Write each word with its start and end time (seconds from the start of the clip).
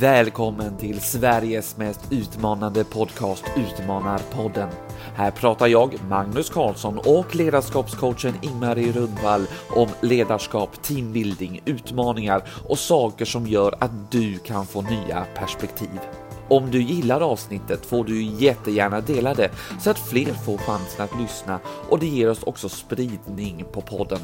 Välkommen 0.00 0.76
till 0.76 1.00
Sveriges 1.00 1.76
mest 1.76 2.00
utmanande 2.12 2.84
podcast 2.84 3.44
Utmanarpodden. 3.56 4.68
Här 5.14 5.30
pratar 5.30 5.66
jag, 5.66 5.94
Magnus 6.08 6.50
Karlsson 6.50 6.98
och 6.98 7.34
ledarskapscoachen 7.34 8.34
Ingmarie 8.42 8.92
Rundvall 8.92 9.46
om 9.68 9.88
ledarskap, 10.00 10.82
teambuilding, 10.82 11.60
utmaningar 11.64 12.42
och 12.68 12.78
saker 12.78 13.24
som 13.24 13.46
gör 13.46 13.74
att 13.80 14.10
du 14.10 14.38
kan 14.38 14.66
få 14.66 14.82
nya 14.82 15.26
perspektiv. 15.34 16.00
Om 16.48 16.70
du 16.70 16.82
gillar 16.82 17.20
avsnittet 17.20 17.86
får 17.86 18.04
du 18.04 18.22
jättegärna 18.22 19.00
dela 19.00 19.34
det 19.34 19.50
så 19.80 19.90
att 19.90 19.98
fler 19.98 20.32
får 20.32 20.58
chansen 20.58 21.04
att 21.04 21.20
lyssna 21.20 21.60
och 21.88 21.98
det 21.98 22.06
ger 22.06 22.30
oss 22.30 22.42
också 22.42 22.68
spridning 22.68 23.64
på 23.72 23.80
podden. 23.80 24.20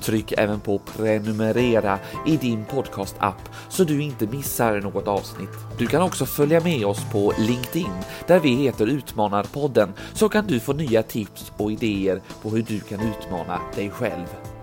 Tryck 0.00 0.32
även 0.32 0.60
på 0.60 0.78
prenumerera 0.78 1.98
i 2.26 2.36
din 2.36 2.64
podcastapp 2.64 3.48
så 3.68 3.84
du 3.84 4.02
inte 4.02 4.26
missar 4.26 4.80
något 4.80 5.08
avsnitt. 5.08 5.50
Du 5.78 5.86
kan 5.86 6.02
också 6.02 6.26
följa 6.26 6.60
med 6.60 6.86
oss 6.86 7.04
på 7.12 7.32
LinkedIn 7.38 7.92
där 8.26 8.40
vi 8.40 8.54
heter 8.54 8.86
Utmanarpodden 8.86 9.92
så 10.12 10.28
kan 10.28 10.46
du 10.46 10.60
få 10.60 10.72
nya 10.72 11.02
tips 11.02 11.52
och 11.56 11.72
idéer 11.72 12.22
på 12.42 12.50
hur 12.50 12.62
du 12.62 12.80
kan 12.80 13.00
utmana 13.00 13.60
dig 13.74 13.90
själv. 13.90 14.53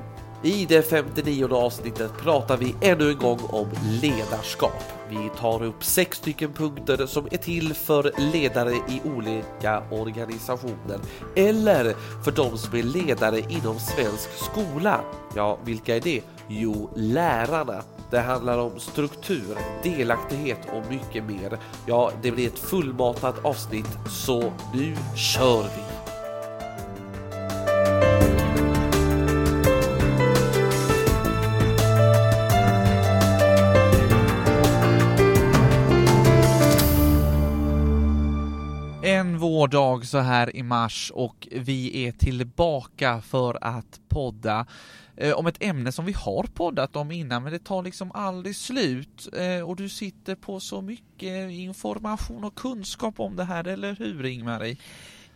I 0.44 0.66
det 0.66 0.82
59 0.82 1.54
avsnittet 1.54 2.12
pratar 2.18 2.58
vi 2.58 2.76
ännu 2.82 3.10
en 3.10 3.18
gång 3.18 3.40
om 3.50 3.68
ledarskap. 4.02 4.84
Vi 5.10 5.30
tar 5.40 5.64
upp 5.64 5.84
sex 5.84 6.18
stycken 6.18 6.54
punkter 6.54 7.06
som 7.06 7.28
är 7.32 7.38
till 7.38 7.74
för 7.74 8.12
ledare 8.18 8.72
i 8.72 9.02
olika 9.16 9.84
organisationer 9.92 11.00
eller 11.36 11.96
för 12.24 12.32
de 12.32 12.58
som 12.58 12.78
är 12.78 12.84
ledare 12.84 13.40
inom 13.40 13.80
svensk 13.80 14.30
skola. 14.36 15.02
Ja, 15.36 15.58
vilka 15.64 15.96
är 15.96 16.02
det? 16.02 16.22
Jo, 16.48 16.90
lärarna. 16.96 17.84
Det 18.12 18.20
handlar 18.20 18.58
om 18.58 18.80
struktur, 18.80 19.58
delaktighet 19.84 20.60
och 20.74 20.92
mycket 20.92 21.24
mer. 21.24 21.58
Ja, 21.86 22.12
det 22.22 22.32
blir 22.32 22.48
ett 22.48 22.60
fullmatat 22.60 23.46
avsnitt, 23.46 23.98
så 24.10 24.54
nu 24.74 24.98
kör 25.16 25.64
vi! 25.64 25.91
Dag 39.72 40.06
så 40.06 40.18
här 40.18 40.56
i 40.56 40.64
mars 40.64 41.12
och 41.16 41.48
vi 41.52 42.08
är 42.08 42.12
tillbaka 42.12 43.22
för 43.22 43.58
att 43.62 44.00
podda 44.10 44.66
eh, 45.18 45.34
om 45.34 45.48
ett 45.48 45.64
ämne 45.64 45.92
som 45.92 46.06
vi 46.06 46.14
har 46.14 46.44
poddat 46.44 46.96
om 46.96 47.12
innan 47.12 47.44
men 47.44 47.54
det 47.54 47.60
tar 47.60 47.84
liksom 47.84 48.12
aldrig 48.12 48.56
slut 48.56 49.30
eh, 49.34 49.70
och 49.70 49.76
du 49.76 49.90
sitter 49.90 50.36
på 50.36 50.60
så 50.60 50.82
mycket 50.82 51.52
information 51.52 52.44
och 52.44 52.56
kunskap 52.56 53.20
om 53.20 53.36
det 53.36 53.44
här, 53.44 53.68
eller 53.68 53.96
hur 53.96 54.26
Ingmarie? 54.26 54.78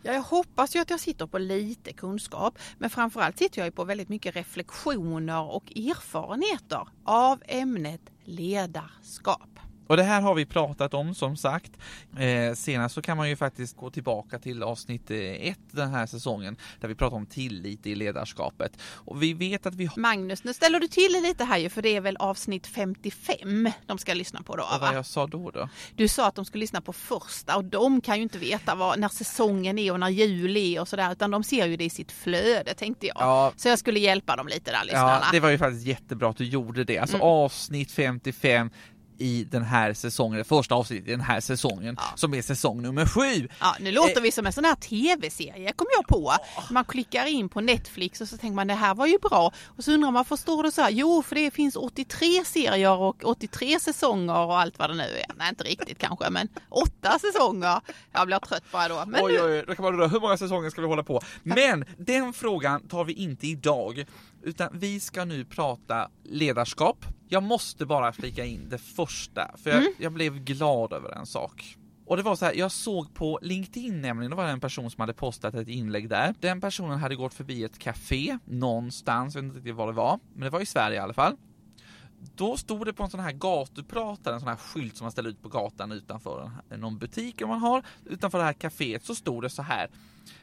Ja, 0.02 0.12
jag 0.12 0.22
hoppas 0.22 0.76
ju 0.76 0.80
att 0.80 0.90
jag 0.90 1.00
sitter 1.00 1.26
på 1.26 1.38
lite 1.38 1.92
kunskap, 1.92 2.58
men 2.78 2.90
framförallt 2.90 3.38
sitter 3.38 3.58
jag 3.58 3.66
ju 3.66 3.72
på 3.72 3.84
väldigt 3.84 4.08
mycket 4.08 4.36
reflektioner 4.36 5.42
och 5.42 5.76
erfarenheter 5.76 6.88
av 7.04 7.42
ämnet 7.46 8.00
ledarskap. 8.24 9.55
Och 9.86 9.96
det 9.96 10.02
här 10.02 10.20
har 10.20 10.34
vi 10.34 10.46
pratat 10.46 10.94
om 10.94 11.14
som 11.14 11.36
sagt. 11.36 11.72
Eh, 12.18 12.54
senast 12.54 12.94
så 12.94 13.02
kan 13.02 13.16
man 13.16 13.28
ju 13.28 13.36
faktiskt 13.36 13.76
gå 13.76 13.90
tillbaka 13.90 14.38
till 14.38 14.62
avsnitt 14.62 15.10
eh, 15.10 15.18
ett 15.18 15.58
den 15.70 15.90
här 15.90 16.06
säsongen 16.06 16.56
där 16.80 16.88
vi 16.88 16.94
pratar 16.94 17.16
om 17.16 17.26
tillit 17.26 17.86
i 17.86 17.94
ledarskapet. 17.94 18.72
Och 18.82 19.22
vi 19.22 19.32
vet 19.32 19.66
att 19.66 19.74
vi 19.74 19.86
har... 19.86 19.96
Magnus, 19.96 20.44
nu 20.44 20.54
ställer 20.54 20.80
du 20.80 20.88
till 20.88 21.12
lite 21.22 21.44
här 21.44 21.58
ju 21.58 21.68
för 21.68 21.82
det 21.82 21.96
är 21.96 22.00
väl 22.00 22.16
avsnitt 22.16 22.66
55 22.66 23.70
de 23.86 23.98
ska 23.98 24.14
lyssna 24.14 24.42
på 24.42 24.56
då? 24.56 24.62
Och 24.62 24.80
vad 24.80 24.94
jag 24.94 25.06
sa 25.06 25.26
då 25.26 25.50
då? 25.50 25.68
Du 25.94 26.08
sa 26.08 26.26
att 26.26 26.34
de 26.34 26.44
skulle 26.44 26.60
lyssna 26.60 26.80
på 26.80 26.92
första 26.92 27.56
och 27.56 27.64
de 27.64 28.00
kan 28.00 28.16
ju 28.16 28.22
inte 28.22 28.38
veta 28.38 28.74
vad, 28.74 28.98
när 28.98 29.08
säsongen 29.08 29.78
är 29.78 29.92
och 29.92 30.00
när 30.00 30.08
jul 30.08 30.56
är 30.56 30.80
och 30.80 30.88
sådär 30.88 31.12
utan 31.12 31.30
de 31.30 31.44
ser 31.44 31.66
ju 31.66 31.76
det 31.76 31.84
i 31.84 31.90
sitt 31.90 32.12
flöde 32.12 32.74
tänkte 32.74 33.06
jag. 33.06 33.16
Ja. 33.18 33.52
Så 33.56 33.68
jag 33.68 33.78
skulle 33.78 34.00
hjälpa 34.00 34.36
dem 34.36 34.48
lite 34.48 34.70
där 34.70 34.84
lyssnarna. 34.84 35.22
Ja, 35.22 35.28
det 35.32 35.40
var 35.40 35.50
ju 35.50 35.58
faktiskt 35.58 35.86
jättebra 35.86 36.30
att 36.30 36.36
du 36.36 36.44
gjorde 36.44 36.84
det. 36.84 36.98
Alltså 36.98 37.16
mm. 37.16 37.26
avsnitt 37.26 37.92
55 37.92 38.70
i 39.18 39.44
den 39.50 39.62
här 39.62 39.94
säsongen, 39.94 40.44
första 40.44 40.74
avsnittet 40.74 41.08
i 41.08 41.10
den 41.10 41.20
här 41.20 41.40
säsongen, 41.40 41.96
ja. 41.98 42.12
som 42.14 42.34
är 42.34 42.42
säsong 42.42 42.82
nummer 42.82 43.06
sju. 43.06 43.48
Ja, 43.60 43.76
nu 43.80 43.92
låter 43.92 44.16
eh. 44.16 44.22
vi 44.22 44.32
som 44.32 44.46
en 44.46 44.52
sån 44.52 44.64
här 44.64 44.74
tv-serie, 44.74 45.72
kom 45.72 45.86
jag 45.96 46.06
på. 46.06 46.32
Man 46.70 46.84
klickar 46.84 47.26
in 47.26 47.48
på 47.48 47.60
Netflix 47.60 48.20
och 48.20 48.28
så 48.28 48.36
tänker 48.36 48.54
man 48.54 48.66
det 48.66 48.74
här 48.74 48.94
var 48.94 49.06
ju 49.06 49.18
bra. 49.18 49.52
Och 49.66 49.84
så 49.84 49.92
undrar 49.92 50.10
man, 50.10 50.24
förstår 50.24 50.62
du 50.62 50.70
så 50.70 50.82
här? 50.82 50.90
Jo, 50.90 51.22
för 51.22 51.34
det 51.34 51.50
finns 51.50 51.76
83 51.76 52.44
serier 52.44 52.98
och 52.98 53.24
83 53.24 53.80
säsonger 53.80 54.38
och 54.38 54.58
allt 54.58 54.78
vad 54.78 54.90
det 54.90 54.96
nu 54.96 55.02
är. 55.02 55.36
Nej, 55.36 55.48
inte 55.48 55.64
riktigt 55.64 55.98
kanske, 55.98 56.30
men 56.30 56.48
åtta 56.68 57.18
säsonger. 57.18 57.80
Jag 58.12 58.26
blir 58.26 58.38
trött 58.38 58.64
bara 58.72 58.88
då. 58.88 59.04
Men 59.06 59.24
oj, 59.24 59.40
oj, 59.42 59.64
då 59.66 59.74
kan 59.74 59.82
man 59.82 59.92
undra, 59.94 60.08
hur 60.08 60.20
många 60.20 60.36
säsonger 60.36 60.70
ska 60.70 60.80
vi 60.80 60.86
hålla 60.86 61.02
på? 61.02 61.20
Men 61.42 61.84
den 61.98 62.32
frågan 62.32 62.88
tar 62.88 63.04
vi 63.04 63.12
inte 63.12 63.46
idag, 63.46 64.06
utan 64.42 64.68
vi 64.72 65.00
ska 65.00 65.24
nu 65.24 65.44
prata 65.44 66.10
ledarskap. 66.24 67.04
Jag 67.28 67.42
måste 67.42 67.86
bara 67.86 68.12
flika 68.12 68.44
in 68.44 68.68
det 68.68 68.78
första, 68.78 69.50
för 69.56 69.70
jag, 69.70 69.78
mm. 69.78 69.92
jag 69.98 70.12
blev 70.12 70.38
glad 70.44 70.92
över 70.92 71.10
en 71.10 71.26
sak. 71.26 71.76
Och 72.06 72.16
det 72.16 72.22
var 72.22 72.36
så 72.36 72.44
här, 72.44 72.54
jag 72.54 72.72
såg 72.72 73.14
på 73.14 73.38
LinkedIn 73.42 74.00
nämligen, 74.00 74.30
det 74.30 74.36
var 74.36 74.44
en 74.44 74.60
person 74.60 74.90
som 74.90 75.00
hade 75.00 75.14
postat 75.14 75.54
ett 75.54 75.68
inlägg 75.68 76.08
där. 76.08 76.34
Den 76.40 76.60
personen 76.60 76.98
hade 76.98 77.16
gått 77.16 77.34
förbi 77.34 77.64
ett 77.64 77.78
café 77.78 78.38
någonstans, 78.44 79.34
jag 79.34 79.42
vet 79.42 79.56
inte 79.56 79.72
vad 79.72 79.88
det 79.88 79.92
var, 79.92 80.18
men 80.32 80.40
det 80.40 80.50
var 80.50 80.60
i 80.60 80.66
Sverige 80.66 80.96
i 80.96 81.00
alla 81.00 81.14
fall. 81.14 81.36
Då 82.34 82.56
stod 82.56 82.86
det 82.86 82.92
på 82.92 83.02
en 83.02 83.10
sån 83.10 83.20
här 83.20 83.32
gatupratare, 83.32 84.34
en 84.34 84.40
sån 84.40 84.48
här 84.48 84.56
skylt 84.56 84.96
som 84.96 85.04
man 85.04 85.12
ställer 85.12 85.30
ut 85.30 85.42
på 85.42 85.48
gatan 85.48 85.92
utanför 85.92 86.50
någon 86.76 86.98
butik 86.98 87.42
om 87.42 87.48
man 87.48 87.60
har. 87.60 87.82
Utanför 88.04 88.38
det 88.38 88.44
här 88.44 88.52
caféet 88.52 89.04
så 89.04 89.14
stod 89.14 89.42
det 89.42 89.50
så 89.50 89.62
här. 89.62 89.90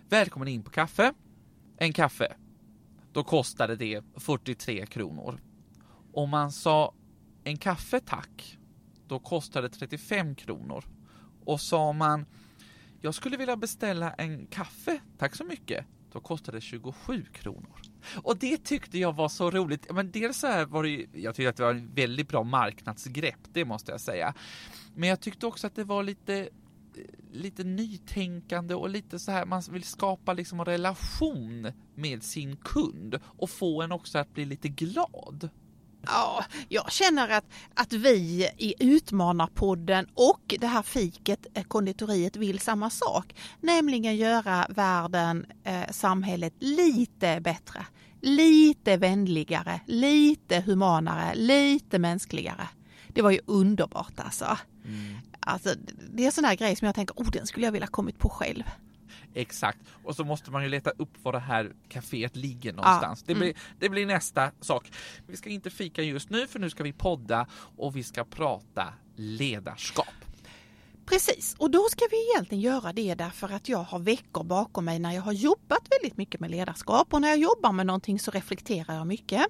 Välkommen 0.09 0.47
in 0.47 0.63
på 0.63 0.69
kaffe. 0.69 1.13
En 1.77 1.93
kaffe 1.93 2.33
då 3.13 3.23
kostade 3.23 3.75
det 3.75 4.03
43 4.15 4.85
kronor. 4.85 5.39
Om 6.13 6.29
man 6.29 6.51
sa 6.51 6.93
en 7.43 7.57
kaffe 7.57 7.99
tack, 7.99 8.57
då 9.07 9.19
kostade 9.19 9.67
det 9.67 9.75
35 9.75 10.35
kronor. 10.35 10.85
Och 11.45 11.61
sa 11.61 11.93
man 11.93 12.25
jag 13.01 13.15
skulle 13.15 13.37
vilja 13.37 13.55
beställa 13.55 14.13
en 14.13 14.45
kaffe, 14.45 14.99
tack 15.17 15.35
så 15.35 15.43
mycket, 15.43 15.85
då 16.11 16.19
kostade 16.19 16.57
det 16.57 16.61
27 16.61 17.25
kronor. 17.33 17.81
Och 18.15 18.37
det 18.37 18.63
tyckte 18.63 18.99
jag 18.99 19.15
var 19.15 19.29
så 19.29 19.51
roligt. 19.51 19.91
Men 19.93 20.11
dels 20.11 20.37
så 20.37 20.47
här 20.47 20.65
var 20.65 20.83
det 20.83 21.07
jag 21.13 21.35
tyckte 21.35 21.49
att 21.49 21.55
det 21.55 21.63
var 21.63 21.73
en 21.73 21.93
väldigt 21.93 22.27
bra 22.27 22.43
marknadsgrepp, 22.43 23.39
det 23.53 23.65
måste 23.65 23.91
jag 23.91 24.01
säga. 24.01 24.33
Men 24.95 25.09
jag 25.09 25.19
tyckte 25.19 25.47
också 25.47 25.67
att 25.67 25.75
det 25.75 25.83
var 25.83 26.03
lite 26.03 26.49
lite 27.31 27.63
nytänkande 27.63 28.75
och 28.75 28.89
lite 28.89 29.19
så 29.19 29.31
här, 29.31 29.45
man 29.45 29.61
vill 29.71 29.83
skapa 29.83 30.33
liksom 30.33 30.59
en 30.59 30.65
relation 30.65 31.71
med 31.95 32.23
sin 32.23 32.57
kund 32.57 33.19
och 33.25 33.49
få 33.49 33.81
en 33.81 33.91
också 33.91 34.17
att 34.17 34.33
bli 34.33 34.45
lite 34.45 34.69
glad. 34.69 35.49
Ja, 36.05 36.45
jag 36.69 36.91
känner 36.91 37.29
att, 37.29 37.45
att 37.73 37.93
vi 37.93 38.49
i 38.57 38.73
Utmanarpodden 38.79 40.07
och 40.13 40.55
det 40.59 40.67
här 40.67 40.81
fiket, 40.81 41.47
eh, 41.53 41.63
konditoriet, 41.63 42.35
vill 42.35 42.59
samma 42.59 42.89
sak. 42.89 43.35
Nämligen 43.61 44.15
göra 44.15 44.67
världen, 44.69 45.45
eh, 45.63 45.91
samhället 45.91 46.53
lite 46.59 47.39
bättre. 47.41 47.85
Lite 48.21 48.97
vänligare, 48.97 49.81
lite 49.85 50.59
humanare, 50.59 51.35
lite 51.35 51.99
mänskligare. 51.99 52.67
Det 53.07 53.21
var 53.21 53.31
ju 53.31 53.39
underbart 53.45 54.19
alltså. 54.19 54.57
Mm. 54.85 55.17
Alltså, 55.39 55.69
det 56.13 56.25
är 56.25 56.31
sån 56.31 56.45
här 56.45 56.55
grej 56.55 56.75
som 56.75 56.85
jag 56.85 56.95
tänker, 56.95 57.15
oh 57.15 57.31
den 57.31 57.47
skulle 57.47 57.65
jag 57.65 57.71
vilja 57.71 57.87
kommit 57.87 58.19
på 58.19 58.29
själv. 58.29 58.63
Exakt, 59.33 59.79
och 60.03 60.15
så 60.15 60.23
måste 60.23 60.51
man 60.51 60.63
ju 60.63 60.69
leta 60.69 60.89
upp 60.89 61.09
var 61.23 61.31
det 61.31 61.39
här 61.39 61.71
kaféet 61.89 62.37
ligger 62.37 62.73
någonstans. 62.73 63.23
Ja. 63.27 63.33
Det, 63.33 63.39
blir, 63.39 63.47
mm. 63.47 63.57
det 63.79 63.89
blir 63.89 64.05
nästa 64.05 64.51
sak. 64.61 64.91
Vi 65.27 65.37
ska 65.37 65.49
inte 65.49 65.69
fika 65.69 66.01
just 66.01 66.29
nu 66.29 66.47
för 66.47 66.59
nu 66.59 66.69
ska 66.69 66.83
vi 66.83 66.93
podda 66.93 67.47
och 67.77 67.95
vi 67.95 68.03
ska 68.03 68.23
prata 68.23 68.93
ledarskap. 69.15 70.13
Precis, 71.05 71.55
och 71.57 71.71
då 71.71 71.87
ska 71.91 72.05
vi 72.11 72.31
egentligen 72.33 72.61
göra 72.61 72.93
det 72.93 73.15
därför 73.15 73.53
att 73.53 73.69
jag 73.69 73.83
har 73.83 73.99
veckor 73.99 74.43
bakom 74.43 74.85
mig 74.85 74.99
när 74.99 75.11
jag 75.11 75.21
har 75.21 75.31
jobbat 75.31 75.87
väldigt 75.89 76.17
mycket 76.17 76.41
med 76.41 76.51
ledarskap 76.51 77.13
och 77.13 77.21
när 77.21 77.27
jag 77.27 77.37
jobbar 77.37 77.71
med 77.71 77.85
någonting 77.85 78.19
så 78.19 78.31
reflekterar 78.31 78.95
jag 78.95 79.07
mycket. 79.07 79.45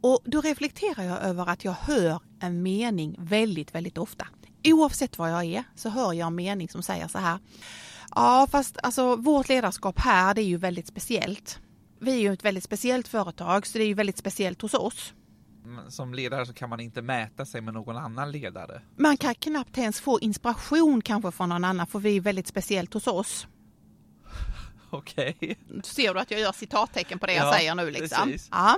Och 0.00 0.20
då 0.24 0.40
reflekterar 0.40 1.04
jag 1.04 1.22
över 1.22 1.48
att 1.48 1.64
jag 1.64 1.72
hör 1.72 2.20
en 2.40 2.62
mening 2.62 3.16
väldigt, 3.18 3.74
väldigt 3.74 3.98
ofta 3.98 4.26
oavsett 4.64 5.18
var 5.18 5.28
jag 5.28 5.44
är 5.44 5.64
så 5.74 5.88
hör 5.88 6.12
jag 6.12 6.26
en 6.26 6.34
mening 6.34 6.68
som 6.68 6.82
säger 6.82 7.08
så 7.08 7.18
här. 7.18 7.38
Ja, 8.14 8.46
fast 8.50 8.78
alltså 8.82 9.16
vårt 9.16 9.48
ledarskap 9.48 9.98
här, 9.98 10.34
det 10.34 10.42
är 10.42 10.46
ju 10.46 10.56
väldigt 10.56 10.86
speciellt. 10.86 11.58
Vi 12.00 12.12
är 12.12 12.20
ju 12.20 12.32
ett 12.32 12.44
väldigt 12.44 12.64
speciellt 12.64 13.08
företag, 13.08 13.66
så 13.66 13.78
det 13.78 13.84
är 13.84 13.88
ju 13.88 13.94
väldigt 13.94 14.18
speciellt 14.18 14.62
hos 14.62 14.74
oss. 14.74 15.14
Som 15.88 16.14
ledare 16.14 16.46
så 16.46 16.52
kan 16.52 16.68
man 16.68 16.80
inte 16.80 17.02
mäta 17.02 17.46
sig 17.46 17.60
med 17.60 17.74
någon 17.74 17.96
annan 17.96 18.32
ledare. 18.32 18.82
Man 18.96 19.16
kan 19.16 19.34
knappt 19.34 19.78
ens 19.78 20.00
få 20.00 20.20
inspiration 20.20 21.02
kanske 21.02 21.30
från 21.32 21.48
någon 21.48 21.64
annan, 21.64 21.86
för 21.86 21.98
vi 21.98 22.16
är 22.16 22.20
väldigt 22.20 22.46
speciellt 22.46 22.94
hos 22.94 23.06
oss. 23.06 23.46
Okej. 24.90 25.36
Okay. 25.40 25.56
Ser 25.84 26.14
du 26.14 26.20
att 26.20 26.30
jag 26.30 26.40
gör 26.40 26.52
citattecken 26.52 27.18
på 27.18 27.26
det 27.26 27.34
jag 27.34 27.54
säger 27.54 27.74
nu 27.74 27.90
liksom? 27.90 28.28
Precis. 28.28 28.48
Ja. 28.50 28.76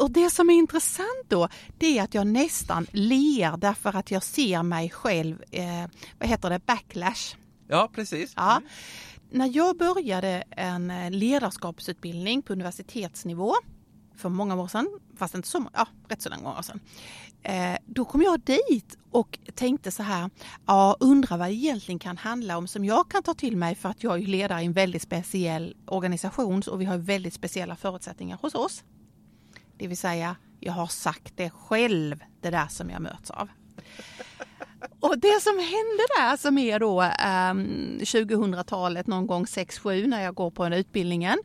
Och 0.00 0.10
det 0.10 0.30
som 0.30 0.50
är 0.50 0.54
intressant 0.54 1.24
då, 1.28 1.48
det 1.78 1.98
är 1.98 2.02
att 2.02 2.14
jag 2.14 2.26
nästan 2.26 2.86
ler 2.92 3.56
därför 3.56 3.96
att 3.96 4.10
jag 4.10 4.22
ser 4.22 4.62
mig 4.62 4.90
själv, 4.90 5.42
eh, 5.50 5.86
vad 6.18 6.28
heter 6.28 6.50
det, 6.50 6.66
backlash. 6.66 7.36
Ja, 7.68 7.90
precis. 7.94 8.32
Ja. 8.36 8.56
Mm. 8.56 8.68
När 9.30 9.56
jag 9.56 9.78
började 9.78 10.44
en 10.50 10.90
eh, 10.90 11.10
ledarskapsutbildning 11.10 12.42
på 12.42 12.52
universitetsnivå 12.52 13.54
för 14.16 14.28
många 14.28 14.54
år 14.54 14.68
sedan, 14.68 14.98
fast 15.16 15.34
inte 15.34 15.48
så 15.48 15.64
ja, 15.74 15.86
rätt 16.08 16.22
så 16.22 16.30
många 16.42 16.58
år 16.58 16.62
sedan. 16.62 16.80
Eh, 17.42 17.78
då 17.86 18.04
kom 18.04 18.22
jag 18.22 18.40
dit 18.40 18.98
och 19.10 19.38
tänkte 19.54 19.90
så 19.90 20.02
här, 20.02 20.30
ja 20.66 20.96
undrar 21.00 21.38
vad 21.38 21.48
det 21.48 21.54
egentligen 21.54 21.98
kan 21.98 22.16
handla 22.16 22.58
om 22.58 22.66
som 22.66 22.84
jag 22.84 23.10
kan 23.10 23.22
ta 23.22 23.34
till 23.34 23.56
mig 23.56 23.74
för 23.74 23.88
att 23.88 24.02
jag 24.02 24.22
är 24.22 24.26
ledare 24.26 24.62
i 24.62 24.66
en 24.66 24.72
väldigt 24.72 25.02
speciell 25.02 25.76
organisation 25.86 26.62
och 26.70 26.80
vi 26.80 26.84
har 26.84 26.98
väldigt 26.98 27.34
speciella 27.34 27.76
förutsättningar 27.76 28.38
hos 28.42 28.54
oss. 28.54 28.84
Det 29.80 29.86
vill 29.86 29.96
säga, 29.96 30.36
jag 30.58 30.72
har 30.72 30.86
sagt 30.86 31.36
det 31.36 31.50
själv, 31.50 32.24
det 32.40 32.50
där 32.50 32.66
som 32.66 32.90
jag 32.90 33.02
möts 33.02 33.30
av. 33.30 33.48
Och 35.00 35.18
det 35.18 35.42
som 35.42 35.58
hände 35.58 36.04
där 36.16 36.36
som 36.36 36.58
är 36.58 36.78
då 36.78 37.02
eh, 37.02 37.54
2000-talet 38.04 39.06
någon 39.06 39.26
gång 39.26 39.44
6-7 39.44 40.06
när 40.06 40.22
jag 40.22 40.34
går 40.34 40.50
på 40.50 40.64
den 40.64 40.72
utbildningen. 40.72 41.38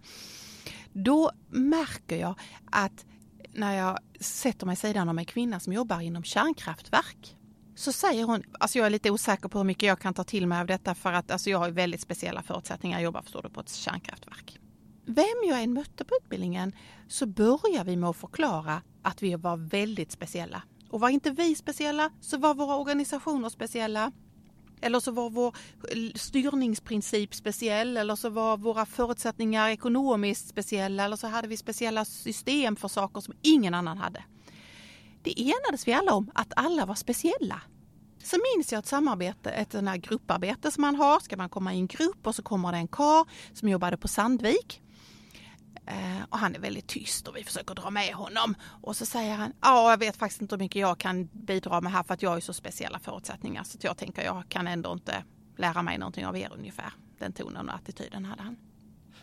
Då 0.93 1.31
märker 1.49 2.17
jag 2.17 2.39
att 2.71 3.05
när 3.53 3.77
jag 3.77 3.97
sätter 4.19 4.65
mig 4.65 4.75
sidan 4.75 5.09
om 5.09 5.17
en 5.17 5.25
kvinna 5.25 5.59
som 5.59 5.73
jobbar 5.73 6.01
inom 6.01 6.23
kärnkraftverk 6.23 7.37
så 7.75 7.91
säger 7.91 8.23
hon, 8.23 8.43
alltså 8.59 8.77
jag 8.77 8.85
är 8.85 8.89
lite 8.89 9.11
osäker 9.11 9.49
på 9.49 9.57
hur 9.57 9.65
mycket 9.65 9.87
jag 9.87 9.99
kan 9.99 10.13
ta 10.13 10.23
till 10.23 10.47
mig 10.47 10.59
av 10.59 10.67
detta 10.67 10.95
för 10.95 11.13
att 11.13 11.31
alltså 11.31 11.49
jag 11.49 11.57
har 11.57 11.71
väldigt 11.71 12.01
speciella 12.01 12.43
förutsättningar, 12.43 12.97
jag 12.97 13.03
jobbar 13.03 13.21
förstår 13.21 13.41
du 13.41 13.49
på 13.49 13.59
ett 13.59 13.73
kärnkraftverk. 13.73 14.59
Vem 15.05 15.35
jag 15.49 15.63
än 15.63 15.73
mötte 15.73 16.05
på 16.05 16.15
utbildningen 16.21 16.75
så 17.07 17.25
började 17.25 17.83
vi 17.83 17.95
med 17.95 18.09
att 18.09 18.17
förklara 18.17 18.81
att 19.01 19.23
vi 19.23 19.35
var 19.35 19.57
väldigt 19.57 20.11
speciella. 20.11 20.61
Och 20.89 20.99
var 20.99 21.09
inte 21.09 21.31
vi 21.31 21.55
speciella 21.55 22.09
så 22.21 22.37
var 22.37 22.55
våra 22.55 22.75
organisationer 22.75 23.49
speciella. 23.49 24.11
Eller 24.81 24.99
så 24.99 25.11
var 25.11 25.29
vår 25.29 25.55
styrningsprincip 26.17 27.35
speciell 27.35 27.97
eller 27.97 28.15
så 28.15 28.29
var 28.29 28.57
våra 28.57 28.85
förutsättningar 28.85 29.69
ekonomiskt 29.69 30.47
speciella 30.47 31.05
eller 31.05 31.15
så 31.15 31.27
hade 31.27 31.47
vi 31.47 31.57
speciella 31.57 32.05
system 32.05 32.75
för 32.75 32.87
saker 32.87 33.21
som 33.21 33.33
ingen 33.41 33.73
annan 33.73 33.97
hade. 33.97 34.23
Det 35.23 35.41
enades 35.41 35.87
vi 35.87 35.93
alla 35.93 36.13
om 36.13 36.31
att 36.33 36.53
alla 36.55 36.85
var 36.85 36.95
speciella. 36.95 37.61
Så 38.23 38.37
minns 38.55 38.71
jag 38.71 38.79
ett 38.79 38.87
samarbete, 38.87 39.51
ett 39.51 39.71
sånt 39.71 39.89
här 39.89 39.97
grupparbete 39.97 40.71
som 40.71 40.81
man 40.81 40.95
har. 40.95 41.19
Ska 41.19 41.37
man 41.37 41.49
komma 41.49 41.73
i 41.73 41.77
en 41.77 41.87
grupp 41.87 42.27
och 42.27 42.35
så 42.35 42.43
kommer 42.43 42.71
det 42.71 42.77
en 42.77 42.87
kar 42.87 43.25
som 43.53 43.69
jobbade 43.69 43.97
på 43.97 44.07
Sandvik. 44.07 44.81
Eh, 45.87 46.23
och 46.29 46.37
han 46.39 46.55
är 46.55 46.59
väldigt 46.59 46.87
tyst 46.87 47.27
och 47.27 47.35
vi 47.37 47.43
försöker 47.43 47.75
dra 47.75 47.89
med 47.89 48.13
honom. 48.13 48.55
Och 48.81 48.95
så 48.95 49.05
säger 49.05 49.35
han, 49.35 49.53
ja 49.61 49.89
jag 49.89 49.97
vet 49.97 50.17
faktiskt 50.17 50.41
inte 50.41 50.55
hur 50.55 50.59
mycket 50.59 50.79
jag 50.81 50.97
kan 50.97 51.25
bidra 51.33 51.81
med 51.81 51.91
här 51.91 52.03
för 52.03 52.13
att 52.13 52.21
jag 52.21 52.29
har 52.29 52.39
så 52.39 52.53
speciella 52.53 52.99
förutsättningar 52.99 53.63
så 53.63 53.77
jag 53.81 53.97
tänker 53.97 54.23
jag 54.25 54.43
kan 54.49 54.67
ändå 54.67 54.91
inte 54.93 55.23
lära 55.57 55.81
mig 55.81 55.97
någonting 55.97 56.25
av 56.25 56.37
er 56.37 56.51
ungefär. 56.57 56.93
Den 57.19 57.33
tonen 57.33 57.69
och 57.69 57.75
attityden 57.75 58.25
hade 58.25 58.43
han. 58.43 58.57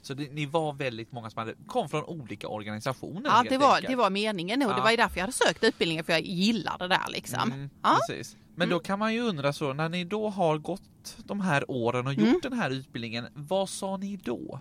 Så 0.03 0.15
det, 0.15 0.33
ni 0.33 0.47
var 0.47 0.73
väldigt 0.73 1.13
många 1.13 1.31
som 1.31 1.39
hade, 1.39 1.55
kom 1.67 1.89
från 1.89 2.05
olika 2.05 2.49
organisationer? 2.49 3.31
Ja, 3.31 3.45
det 3.49 3.59
var, 3.59 3.81
det 3.81 3.97
var 3.97 4.11
meningen 4.11 4.63
och 4.63 4.71
Ja. 4.71 4.77
det 4.77 4.83
var 4.83 4.91
ju 4.91 4.97
därför 4.97 5.17
jag 5.17 5.23
hade 5.23 5.33
sökt 5.33 5.65
utbildningen 5.65 6.05
för 6.05 6.13
jag 6.13 6.23
gillar 6.23 6.79
det 6.79 6.89
där 6.89 7.07
liksom. 7.09 7.53
Mm, 7.53 7.71
Ja. 7.83 7.99
precis. 8.09 8.37
Men 8.55 8.69
då 8.69 8.79
kan 8.79 8.99
man 8.99 9.15
ju 9.15 9.21
undra 9.21 9.53
så, 9.53 9.73
när 9.73 9.89
ni 9.89 10.05
då 10.05 10.29
har 10.29 10.59
gått 10.59 11.17
de 11.25 11.41
här 11.41 11.71
åren 11.71 12.07
och 12.07 12.15
gjort 12.15 12.29
Mm. 12.29 12.41
den 12.43 12.53
här 12.53 12.71
utbildningen, 12.71 13.27
vad 13.35 13.69
sa 13.69 13.97
ni 13.97 14.17
då? 14.17 14.61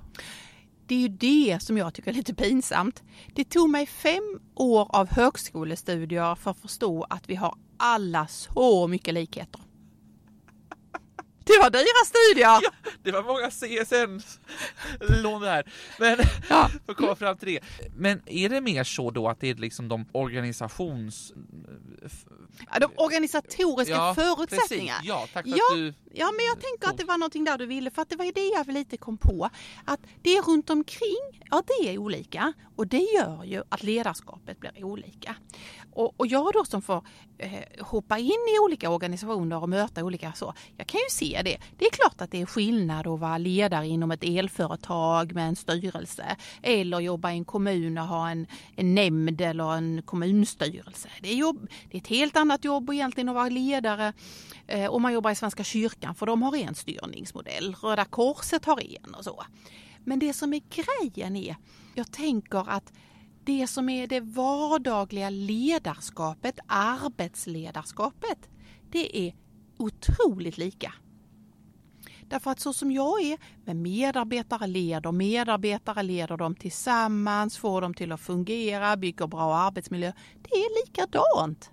Det 0.91 0.95
är 0.95 0.99
ju 0.99 1.07
det 1.07 1.59
som 1.61 1.77
jag 1.77 1.93
tycker 1.93 2.11
är 2.11 2.15
lite 2.15 2.33
pinsamt. 2.33 3.03
Det 3.33 3.43
tog 3.43 3.69
mig 3.69 3.85
fem 3.85 4.39
år 4.55 4.88
av 4.89 5.09
högskolestudier 5.09 6.35
för 6.35 6.51
att 6.51 6.57
förstå 6.57 7.05
att 7.09 7.29
vi 7.29 7.35
har 7.35 7.55
alla 7.77 8.27
så 8.27 8.88
mycket 8.88 9.13
likheter. 9.13 9.61
Det 11.43 11.57
var 11.61 11.69
dyra 11.69 12.05
studier! 12.05 12.47
Ja, 12.47 12.61
det 13.03 13.11
var 13.11 13.23
många 13.23 13.49
CSN-lån 13.51 15.41
där. 15.41 15.71
Men 15.99 16.17
Ja. 16.49 16.69
för 16.85 16.91
att 16.91 16.97
komma 16.97 17.15
fram 17.15 17.38
till 17.38 17.47
det. 17.47 17.59
Men 17.95 18.21
är 18.25 18.49
det 18.49 18.61
mer 18.61 18.83
så 18.83 19.11
då 19.11 19.27
att 19.27 19.39
det 19.39 19.49
är 19.49 19.55
liksom 19.55 19.88
de 19.88 20.05
organisations... 20.11 21.33
Ja, 22.73 22.79
De 22.79 22.91
organisatoriska 22.95 23.93
Ja, 23.93 24.15
förutsättningar. 24.15 24.95
Precis. 24.95 25.09
Ja, 25.09 25.27
tack 25.33 25.43
för 25.43 25.49
Ja. 25.57 25.63
att 25.71 25.77
du... 25.77 25.93
Ja, 26.13 26.31
men 26.31 26.45
jag 26.45 26.61
tänker 26.61 26.88
att 26.89 26.97
det 26.97 27.03
var 27.03 27.17
någonting 27.17 27.44
där 27.44 27.57
du 27.57 27.65
ville, 27.65 27.91
för 27.91 28.01
att 28.01 28.09
det 28.09 28.15
var 28.15 28.25
ju 28.25 28.31
det 28.31 28.47
jag 28.47 28.67
lite 28.67 28.97
kom 28.97 29.17
på. 29.17 29.49
Att 29.85 29.99
det 30.21 30.37
är 30.37 30.41
runt 30.41 30.69
omkring, 30.69 31.41
ja 31.51 31.63
det 31.67 31.89
är 31.89 31.97
olika 31.97 32.53
och 32.75 32.87
det 32.87 32.97
gör 33.17 33.44
ju 33.44 33.63
att 33.69 33.83
ledarskapet 33.83 34.59
blir 34.59 34.83
olika. 34.83 35.35
Och, 35.94 36.19
och 36.19 36.27
jag 36.27 36.53
då 36.53 36.65
som 36.65 36.81
får 36.81 37.03
eh, 37.37 37.51
hoppa 37.79 38.17
in 38.17 38.31
i 38.55 38.59
olika 38.59 38.89
organisationer 38.89 39.61
och 39.61 39.69
möta 39.69 40.03
olika 40.03 40.33
så, 40.33 40.53
jag 40.77 40.87
kan 40.87 40.99
ju 40.99 41.05
se 41.09 41.40
det. 41.43 41.57
Det 41.77 41.85
är 41.85 41.91
klart 41.91 42.21
att 42.21 42.31
det 42.31 42.41
är 42.41 42.45
skillnad 42.45 43.07
att 43.07 43.19
vara 43.19 43.38
ledare 43.38 43.88
inom 43.88 44.11
ett 44.11 44.23
elföretag 44.23 45.33
med 45.33 45.47
en 45.47 45.55
styrelse 45.55 46.35
eller 46.61 46.99
jobba 46.99 47.31
i 47.31 47.35
en 47.35 47.45
kommun 47.45 47.97
och 47.97 48.07
ha 48.07 48.29
en, 48.29 48.47
en 48.75 48.95
nämnd 48.95 49.41
eller 49.41 49.73
en 49.73 50.01
kommunstyrelse. 50.01 51.09
Det 51.21 51.29
är, 51.29 51.35
jobb, 51.35 51.67
det 51.91 51.97
är 51.97 52.01
ett 52.01 52.07
helt 52.07 52.38
annat 52.38 52.65
jobb 52.65 52.89
egentligen 52.89 53.29
att 53.29 53.35
vara 53.35 53.49
ledare 53.49 54.13
eh, 54.67 54.89
om 54.89 55.01
man 55.01 55.13
jobbar 55.13 55.31
i 55.31 55.35
Svenska 55.35 55.63
kyrkan 55.63 56.15
för 56.15 56.25
de 56.25 56.41
har 56.41 56.57
en 56.57 56.75
styrningsmodell. 56.75 57.75
Röda 57.81 58.05
Korset 58.05 58.65
har 58.65 58.81
en 59.05 59.15
och 59.15 59.23
så. 59.23 59.44
Men 60.03 60.19
det 60.19 60.33
som 60.33 60.53
är 60.53 60.61
grejen 60.69 61.35
är, 61.35 61.55
jag 61.95 62.11
tänker 62.11 62.69
att 62.69 62.94
det 63.44 63.67
som 63.67 63.89
är 63.89 64.07
det 64.07 64.19
vardagliga 64.19 65.29
ledarskapet, 65.29 66.59
arbetsledarskapet, 66.67 68.49
det 68.91 69.27
är 69.27 69.35
otroligt 69.77 70.57
lika. 70.57 70.94
Därför 72.31 72.51
att 72.51 72.60
så 72.60 72.74
som 72.74 72.92
jag 72.92 73.22
är, 73.22 73.38
med 73.66 73.75
medarbetare 73.75 74.68
leder, 74.68 75.12
medarbetare 75.12 76.04
leder 76.04 76.38
dem 76.38 76.56
tillsammans, 76.56 77.57
får 77.57 77.81
dem 77.81 77.94
till 77.94 78.12
att 78.12 78.22
fungera, 78.22 78.98
bygger 78.98 79.28
bra 79.28 79.56
arbetsmiljö. 79.56 80.12
Det 80.42 80.50
är 80.50 80.86
likadant. 80.86 81.72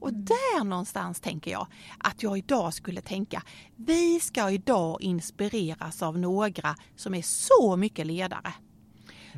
Och 0.00 0.14
där 0.14 0.64
någonstans 0.64 1.20
tänker 1.20 1.50
jag 1.50 1.66
att 1.98 2.22
jag 2.22 2.38
idag 2.38 2.74
skulle 2.74 3.00
tänka, 3.00 3.42
vi 3.76 4.20
ska 4.20 4.50
idag 4.50 5.02
inspireras 5.02 6.02
av 6.02 6.18
några 6.18 6.76
som 6.96 7.14
är 7.14 7.22
så 7.22 7.76
mycket 7.76 8.06
ledare. 8.06 8.52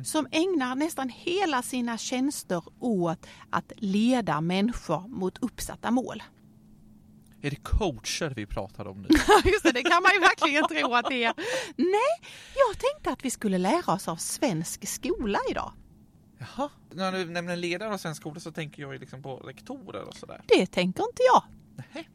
Som 0.03 0.27
ägnar 0.31 0.75
nästan 0.75 1.09
hela 1.09 1.61
sina 1.61 1.97
tjänster 1.97 2.63
åt 2.79 3.27
att 3.49 3.71
leda 3.75 4.41
människor 4.41 5.07
mot 5.07 5.37
uppsatta 5.37 5.91
mål. 5.91 6.23
Är 7.41 7.49
det 7.49 7.55
coacher 7.55 8.33
vi 8.35 8.45
pratar 8.45 8.87
om 8.87 9.01
nu? 9.01 9.07
Just 9.51 9.63
det, 9.63 9.71
det 9.71 9.83
kan 9.83 10.03
man 10.03 10.11
ju 10.13 10.19
verkligen 10.19 10.67
tro 10.67 10.95
att 10.95 11.05
det 11.09 11.23
är. 11.23 11.33
Nej, 11.75 12.31
jag 12.55 12.77
tänkte 12.79 13.11
att 13.11 13.25
vi 13.25 13.29
skulle 13.29 13.57
lära 13.57 13.93
oss 13.93 14.07
av 14.07 14.15
svensk 14.15 14.87
skola 14.87 15.39
idag. 15.49 15.73
Jaha. 16.37 16.69
När 16.91 17.11
du 17.11 17.25
nämner 17.25 17.55
ledare 17.55 17.93
och 17.93 17.99
svensk 17.99 18.21
skola 18.21 18.39
så 18.39 18.51
tänker 18.51 18.81
jag 18.81 18.93
ju 18.93 18.99
liksom 18.99 19.23
på 19.23 19.35
rektorer 19.35 20.03
och 20.03 20.15
sådär. 20.15 20.41
Det 20.47 20.65
tänker 20.65 21.03
inte 21.03 21.21
jag. 21.33 21.43
Nej. 21.93 22.09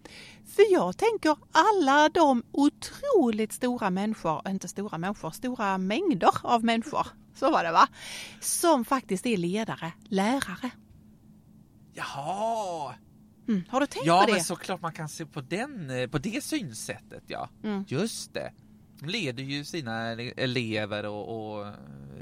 För 0.47 0.73
jag 0.73 0.97
tänker 0.97 1.37
alla 1.53 2.09
de 2.09 2.43
otroligt 2.53 3.53
stora 3.53 3.91
människor, 3.91 4.49
inte 4.49 4.69
stora 4.69 4.99
människor, 4.99 5.31
stora 5.31 5.79
mängder 5.79 6.31
av 6.43 6.65
människor, 6.65 7.07
så 7.35 7.51
var 7.51 7.65
det 7.65 7.73
va? 7.73 7.89
Som 8.41 8.85
faktiskt 8.85 9.27
är 9.27 9.37
ledare, 9.37 9.93
lärare. 10.09 10.71
Jaha! 11.95 12.95
Mm. 13.49 13.65
Har 13.69 13.81
du 13.81 13.87
tänkt 13.87 14.07
Ja, 14.07 14.21
på 14.21 14.27
det? 14.27 14.33
men 14.33 14.45
såklart 14.45 14.81
man 14.83 14.93
kan 14.93 15.09
se 15.09 15.27
på, 15.27 15.41
den, 15.41 15.91
eh, 15.91 16.09
på 16.09 16.19
det 16.19 16.45
synsättet, 16.45 17.23
ja. 17.27 17.49
Mm. 17.65 17.85
Just 17.89 18.35
det. 18.35 18.53
De 19.01 19.07
leder 19.09 19.43
ju 19.43 19.65
sina 19.65 20.15
ele- 20.15 20.33
elever 20.37 21.07
och, 21.07 21.55
och 21.57 21.67
eh, 21.67 21.73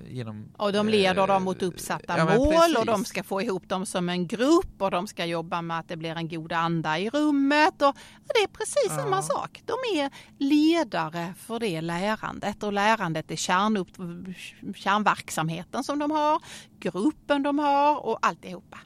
genom... 0.08 0.48
Och 0.56 0.72
de 0.72 0.88
leder 0.88 1.20
eh, 1.22 1.26
dem 1.26 1.44
mot 1.44 1.62
uppsatta 1.62 2.18
ja, 2.18 2.24
mål 2.36 2.76
och 2.78 2.86
de 2.86 3.04
ska 3.04 3.22
få 3.22 3.42
ihop 3.42 3.68
dem 3.68 3.86
som 3.86 4.08
en 4.08 4.26
grupp 4.26 4.82
och 4.82 4.90
de 4.90 5.06
ska 5.06 5.24
jobba 5.24 5.62
med 5.62 5.78
att 5.78 5.88
det 5.88 5.96
blir 5.96 6.16
en 6.16 6.28
god 6.28 6.52
anda 6.52 6.98
i 6.98 7.10
rummet. 7.10 7.82
Och, 7.82 7.88
och 7.88 8.30
det 8.34 8.42
är 8.42 8.46
precis 8.48 8.86
Ja. 8.88 8.96
samma 8.96 9.22
sak. 9.22 9.62
De 9.64 9.98
är 10.00 10.10
ledare 10.38 11.34
för 11.38 11.60
det 11.60 11.80
lärandet 11.80 12.62
och 12.62 12.72
lärandet 12.72 13.30
är 13.30 13.36
kärnupp, 13.36 13.88
kärnverksamheten 14.76 15.84
som 15.84 15.98
de 15.98 16.10
har, 16.10 16.42
gruppen 16.80 17.42
de 17.42 17.58
har 17.58 18.06
och 18.06 18.18
alltihopa. 18.22 18.78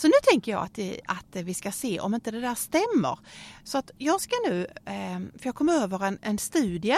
Så 0.00 0.06
nu 0.06 0.14
tänker 0.22 0.52
jag 0.52 0.62
att, 0.62 0.78
att 1.04 1.44
vi 1.44 1.54
ska 1.54 1.72
se 1.72 2.00
om 2.00 2.14
inte 2.14 2.30
det 2.30 2.40
där 2.40 2.54
stämmer. 2.54 3.18
Så 3.64 3.78
att 3.78 3.90
jag 3.98 4.20
ska 4.20 4.34
nu, 4.46 4.66
eh, 4.84 5.18
för 5.38 5.46
jag 5.46 5.54
kom 5.54 5.68
över 5.68 6.04
en, 6.04 6.18
en 6.22 6.38
studie 6.38 6.96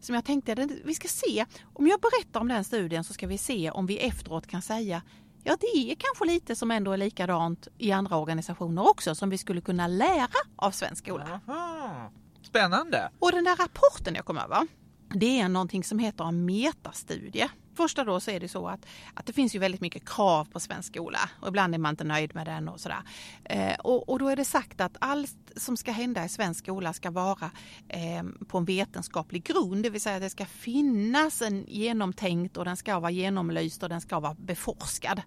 som 0.00 0.14
jag 0.14 0.24
tänkte 0.24 0.52
att 0.52 0.58
vi 0.84 0.94
ska 0.94 1.08
se, 1.08 1.46
om 1.72 1.86
jag 1.86 2.00
berättar 2.00 2.40
om 2.40 2.48
den 2.48 2.64
studien 2.64 3.04
så 3.04 3.12
ska 3.12 3.26
vi 3.26 3.38
se 3.38 3.70
om 3.70 3.86
vi 3.86 3.98
efteråt 3.98 4.46
kan 4.46 4.62
säga 4.62 5.02
Ja, 5.44 5.56
det 5.60 5.66
är 5.66 5.94
kanske 5.94 6.24
lite 6.24 6.56
som 6.56 6.70
ändå 6.70 6.92
är 6.92 6.96
likadant 6.96 7.68
i 7.78 7.92
andra 7.92 8.16
organisationer 8.16 8.88
också 8.88 9.14
som 9.14 9.30
vi 9.30 9.38
skulle 9.38 9.60
kunna 9.60 9.86
lära 9.86 10.28
av 10.56 10.70
svensk 10.70 11.04
skola. 11.04 11.40
Aha. 11.48 12.12
Spännande! 12.42 13.10
Och 13.18 13.32
den 13.32 13.44
där 13.44 13.56
rapporten 13.56 14.14
jag 14.14 14.24
kom 14.24 14.38
över, 14.38 14.66
det 15.14 15.40
är 15.40 15.48
någonting 15.48 15.84
som 15.84 15.98
heter 15.98 16.24
en 16.24 16.44
metastudie 16.44 17.48
första 17.74 18.04
då 18.04 18.20
så 18.20 18.30
är 18.30 18.40
det 18.40 18.48
så 18.48 18.68
att, 18.68 18.86
att 19.14 19.26
det 19.26 19.32
finns 19.32 19.54
ju 19.54 19.58
väldigt 19.58 19.80
mycket 19.80 20.08
krav 20.08 20.44
på 20.44 20.60
svensk 20.60 20.88
skola 20.88 21.18
och 21.40 21.48
ibland 21.48 21.74
är 21.74 21.78
man 21.78 21.90
inte 21.90 22.04
nöjd 22.04 22.34
med 22.34 22.46
den 22.46 22.68
och 22.68 22.80
sådär. 22.80 23.02
Eh, 23.44 23.74
och, 23.74 24.08
och 24.08 24.18
då 24.18 24.28
är 24.28 24.36
det 24.36 24.44
sagt 24.44 24.80
att 24.80 24.96
allt 25.00 25.52
som 25.56 25.76
ska 25.76 25.92
hända 25.92 26.24
i 26.24 26.28
svensk 26.28 26.64
skola 26.64 26.92
ska 26.92 27.10
vara 27.10 27.50
eh, 27.88 28.22
på 28.48 28.58
en 28.58 28.64
vetenskaplig 28.64 29.44
grund, 29.44 29.82
det 29.82 29.90
vill 29.90 30.00
säga 30.00 30.16
att 30.16 30.22
det 30.22 30.30
ska 30.30 30.46
finnas 30.46 31.42
en 31.42 31.64
genomtänkt 31.68 32.56
och 32.56 32.64
den 32.64 32.76
ska 32.76 33.00
vara 33.00 33.10
genomlyst 33.10 33.82
och 33.82 33.88
den 33.88 34.00
ska 34.00 34.20
vara 34.20 34.34
beforskad 34.34 35.22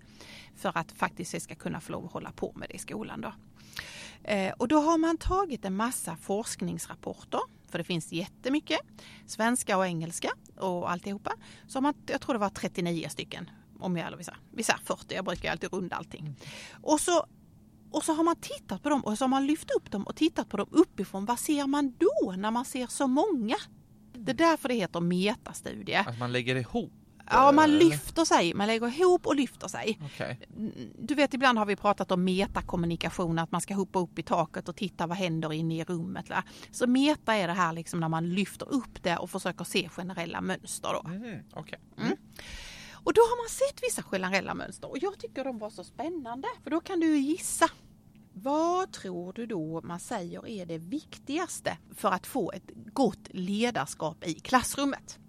för 0.55 0.77
att 0.77 0.91
faktiskt 0.91 1.33
vi 1.33 1.39
ska 1.39 1.55
kunna 1.55 1.81
få 1.81 1.91
lov 1.91 2.05
att 2.05 2.11
hålla 2.11 2.31
på 2.31 2.53
med 2.55 2.69
det 2.69 2.75
i 2.75 2.79
skolan. 2.79 3.21
Då. 3.21 3.33
Eh, 4.23 4.53
och 4.57 4.67
då 4.67 4.79
har 4.79 4.97
man 4.97 5.17
tagit 5.17 5.65
en 5.65 5.75
massa 5.75 6.15
forskningsrapporter 6.15 7.41
för 7.69 7.77
det 7.77 7.83
finns 7.83 8.11
jättemycket, 8.11 8.79
svenska 9.25 9.77
och 9.77 9.85
engelska 9.85 10.31
och 10.59 10.91
alltihopa. 10.91 11.31
Så 11.67 11.81
man, 11.81 11.93
jag 12.07 12.21
tror 12.21 12.33
det 12.33 12.39
var 12.39 12.49
39 12.49 13.07
stycken, 13.09 13.49
om 13.79 13.97
jag, 13.97 14.07
eller 14.07 14.17
vissa, 14.17 14.35
vissa 14.51 14.79
40, 14.83 15.15
jag 15.15 15.25
brukar 15.25 15.51
alltid 15.51 15.73
runda 15.73 15.95
allting. 15.95 16.35
Och 16.81 16.99
så, 16.99 17.25
och 17.91 18.03
så 18.03 18.13
har 18.13 18.23
man 18.23 18.35
tittat 18.35 18.83
på 18.83 18.89
dem 18.89 19.01
och 19.01 19.17
så 19.17 19.23
har 19.23 19.29
man 19.29 19.45
lyft 19.45 19.71
upp 19.71 19.91
dem 19.91 20.03
och 20.03 20.15
tittat 20.15 20.49
på 20.49 20.57
dem 20.57 20.67
uppifrån. 20.71 21.25
Vad 21.25 21.39
ser 21.39 21.67
man 21.67 21.93
då 21.97 22.31
när 22.31 22.51
man 22.51 22.65
ser 22.65 22.87
så 22.87 23.07
många? 23.07 23.55
Det 24.13 24.31
är 24.31 24.35
därför 24.35 24.69
det 24.69 24.75
heter 24.75 24.99
metastudie. 24.99 25.95
Att 25.95 26.19
man 26.19 26.31
lägger 26.31 26.55
ihop? 26.55 26.93
Ja, 27.29 27.51
man 27.51 27.77
lyfter 27.77 28.25
sig, 28.25 28.53
man 28.53 28.67
lägger 28.67 28.87
ihop 28.87 29.27
och 29.27 29.35
lyfter 29.35 29.67
sig. 29.67 29.99
Okay. 30.05 30.35
Du 30.99 31.15
vet, 31.15 31.33
ibland 31.33 31.57
har 31.57 31.65
vi 31.65 31.75
pratat 31.75 32.11
om 32.11 32.23
metakommunikation, 32.23 33.39
att 33.39 33.51
man 33.51 33.61
ska 33.61 33.73
hoppa 33.73 33.99
upp 33.99 34.19
i 34.19 34.23
taket 34.23 34.69
och 34.69 34.75
titta 34.75 35.07
vad 35.07 35.17
händer 35.17 35.53
inne 35.53 35.77
i 35.77 35.83
rummet. 35.83 36.25
Så 36.71 36.87
meta 36.87 37.33
är 37.33 37.47
det 37.47 37.53
här 37.53 37.73
liksom 37.73 37.99
när 37.99 38.09
man 38.09 38.29
lyfter 38.29 38.69
upp 38.73 39.03
det 39.03 39.17
och 39.17 39.29
försöker 39.29 39.65
se 39.65 39.89
generella 39.89 40.41
mönster. 40.41 40.89
Då. 40.93 41.09
Mm, 41.09 41.39
okay. 41.55 41.79
mm. 41.97 42.17
Och 42.93 43.13
då 43.13 43.21
har 43.21 43.43
man 43.43 43.49
sett 43.49 43.83
vissa 43.83 44.03
generella 44.03 44.53
mönster 44.53 44.89
och 44.89 44.97
jag 45.01 45.19
tycker 45.19 45.43
de 45.43 45.57
var 45.59 45.69
så 45.69 45.83
spännande. 45.83 46.47
För 46.63 46.71
då 46.71 46.79
kan 46.79 46.99
du 46.99 47.17
gissa. 47.17 47.69
Vad 48.33 48.91
tror 48.91 49.33
du 49.33 49.45
då 49.45 49.81
man 49.81 49.99
säger 49.99 50.47
är 50.47 50.65
det 50.65 50.77
viktigaste 50.77 51.77
för 51.95 52.11
att 52.11 52.27
få 52.27 52.51
ett 52.51 52.71
gott 52.93 53.27
ledarskap 53.29 54.27
i 54.27 54.33
klassrummet? 54.33 55.19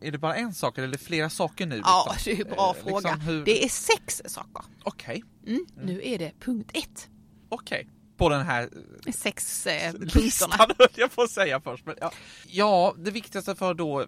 Är 0.00 0.12
det 0.12 0.18
bara 0.18 0.36
en 0.36 0.54
sak 0.54 0.78
eller 0.78 0.88
är 0.88 0.92
det 0.92 0.98
flera 0.98 1.30
saker 1.30 1.66
nu? 1.66 1.76
Liksom? 1.76 1.92
Ja, 2.06 2.14
det 2.24 2.32
är 2.32 2.44
en 2.44 2.54
bra 2.54 2.74
eh, 2.76 2.84
fråga. 2.84 3.10
Liksom 3.10 3.20
hur... 3.20 3.44
Det 3.44 3.64
är 3.64 3.68
sex 3.68 4.22
saker. 4.26 4.64
Okej. 4.82 5.22
Okay. 5.42 5.54
Mm, 5.54 5.66
mm. 5.76 5.86
Nu 5.86 6.00
är 6.04 6.18
det 6.18 6.32
punkt 6.40 6.70
ett. 6.74 7.08
Okej. 7.48 7.80
Okay. 7.80 7.92
På 8.16 8.28
den 8.28 8.46
här 8.46 8.68
sex 9.12 9.66
eh, 9.66 9.94
listan 9.94 10.50
höll 10.78 10.88
jag 10.94 11.12
på 11.12 11.22
att 11.22 11.30
säga 11.30 11.60
först. 11.60 11.86
Men 11.86 11.94
ja. 12.00 12.12
ja, 12.46 12.94
det 12.98 13.10
viktigaste 13.10 13.54
för 13.54 13.74
då 13.74 14.00
eh, 14.00 14.06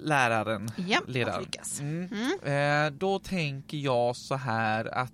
läraren, 0.00 0.70
ja, 0.76 1.00
ledaren. 1.06 1.46
Mm. 1.80 2.08
Mm. 2.42 2.86
Eh, 2.86 2.98
då 2.98 3.18
tänker 3.18 3.78
jag 3.78 4.16
så 4.16 4.34
här 4.34 4.84
att 4.84 5.12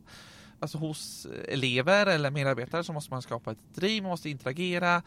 alltså 0.60 0.78
hos 0.78 1.26
elever 1.48 2.06
eller 2.06 2.30
medarbetare 2.30 2.84
så 2.84 2.92
måste 2.92 3.12
man 3.12 3.22
skapa 3.22 3.52
ett 3.52 3.74
driv, 3.74 4.02
man 4.02 4.10
måste 4.10 4.30
interagera 4.30 5.02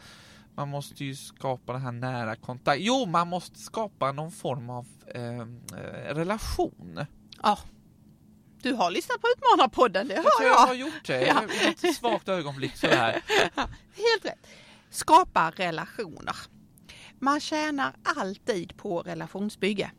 man 0.56 0.68
måste 0.68 1.04
ju 1.04 1.16
skapa 1.16 1.72
den 1.72 1.82
här 1.82 1.92
nära 1.92 2.36
kontakt. 2.36 2.80
Jo, 2.80 3.06
man 3.06 3.28
måste 3.28 3.58
skapa 3.58 4.12
någon 4.12 4.32
form 4.32 4.70
av 4.70 4.86
ehm, 5.14 5.60
eh, 5.72 6.14
relation. 6.14 7.06
Ja. 7.42 7.58
Du 8.62 8.72
har 8.72 8.90
lyssnat 8.90 9.20
på 9.20 9.26
Utmanarpodden, 9.36 10.08
det 10.08 10.14
hör 10.14 10.24
jag. 10.40 10.48
Jag 10.48 10.66
har 10.66 10.74
gjort 10.74 11.06
det. 11.06 11.20
Ja. 11.26 11.42
Ett 11.68 11.96
svagt 11.96 12.28
ögonblick 12.28 12.76
sådär. 12.76 13.22
Helt 13.96 14.24
rätt. 14.24 14.46
Skapa 14.90 15.50
relationer. 15.50 16.36
Man 17.18 17.40
tjänar 17.40 17.94
alltid 18.16 18.76
på 18.76 19.02
relationsbygge. 19.02 19.90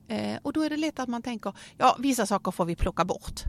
Eh, 0.08 0.38
och 0.42 0.54
då 0.54 0.62
är 0.62 0.70
det 0.70 0.78
lätt 0.78 1.00
att 1.00 1.10
man 1.10 1.22
tänker, 1.22 1.54
ja 1.78 1.96
vissa 2.00 2.26
saker 2.26 2.52
får 2.52 2.66
vi 2.66 2.76
plocka 2.76 3.06
bort. 3.06 3.44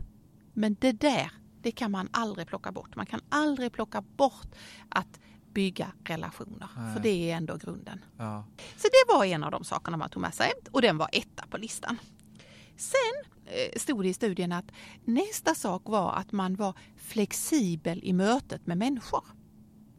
Men 0.53 0.75
det 0.79 0.91
där, 0.91 1.31
det 1.61 1.71
kan 1.71 1.91
man 1.91 2.09
aldrig 2.11 2.47
plocka 2.47 2.71
bort. 2.71 2.95
Man 2.95 3.05
kan 3.05 3.21
aldrig 3.29 3.71
plocka 3.71 4.01
bort 4.01 4.55
att 4.89 5.19
bygga 5.53 5.91
relationer, 6.03 6.69
Nej. 6.77 6.93
för 6.93 6.99
det 6.99 7.31
är 7.31 7.37
ändå 7.37 7.57
grunden. 7.57 8.05
Ja. 8.17 8.45
Så 8.77 8.87
det 8.87 9.13
var 9.13 9.25
en 9.25 9.43
av 9.43 9.51
de 9.51 9.63
sakerna 9.63 9.97
man 9.97 10.09
tog 10.09 10.21
med 10.21 10.33
sig 10.33 10.51
och 10.71 10.81
den 10.81 10.97
var 10.97 11.09
etta 11.11 11.47
på 11.49 11.57
listan. 11.57 11.97
Sen 12.77 13.31
eh, 13.45 13.79
stod 13.79 14.03
det 14.03 14.09
i 14.09 14.13
studien 14.13 14.51
att 14.51 14.71
nästa 15.05 15.55
sak 15.55 15.81
var 15.85 16.13
att 16.13 16.31
man 16.31 16.55
var 16.55 16.73
flexibel 16.97 17.99
i 18.03 18.13
mötet 18.13 18.67
med 18.67 18.77
människor. 18.77 19.23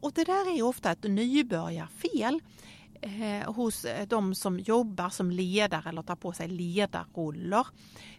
Och 0.00 0.12
det 0.12 0.25
där 0.25 0.57
är 0.59 0.62
ofta 0.62 0.90
ett 0.90 1.02
nybörjarfel 1.02 2.40
eh, 3.00 3.52
hos 3.52 3.85
eh, 3.85 4.07
de 4.07 4.35
som 4.35 4.59
jobbar 4.59 5.09
som 5.09 5.30
ledare 5.30 5.88
eller 5.88 6.02
tar 6.02 6.16
på 6.16 6.33
sig 6.33 6.49
ledarroller, 6.49 7.66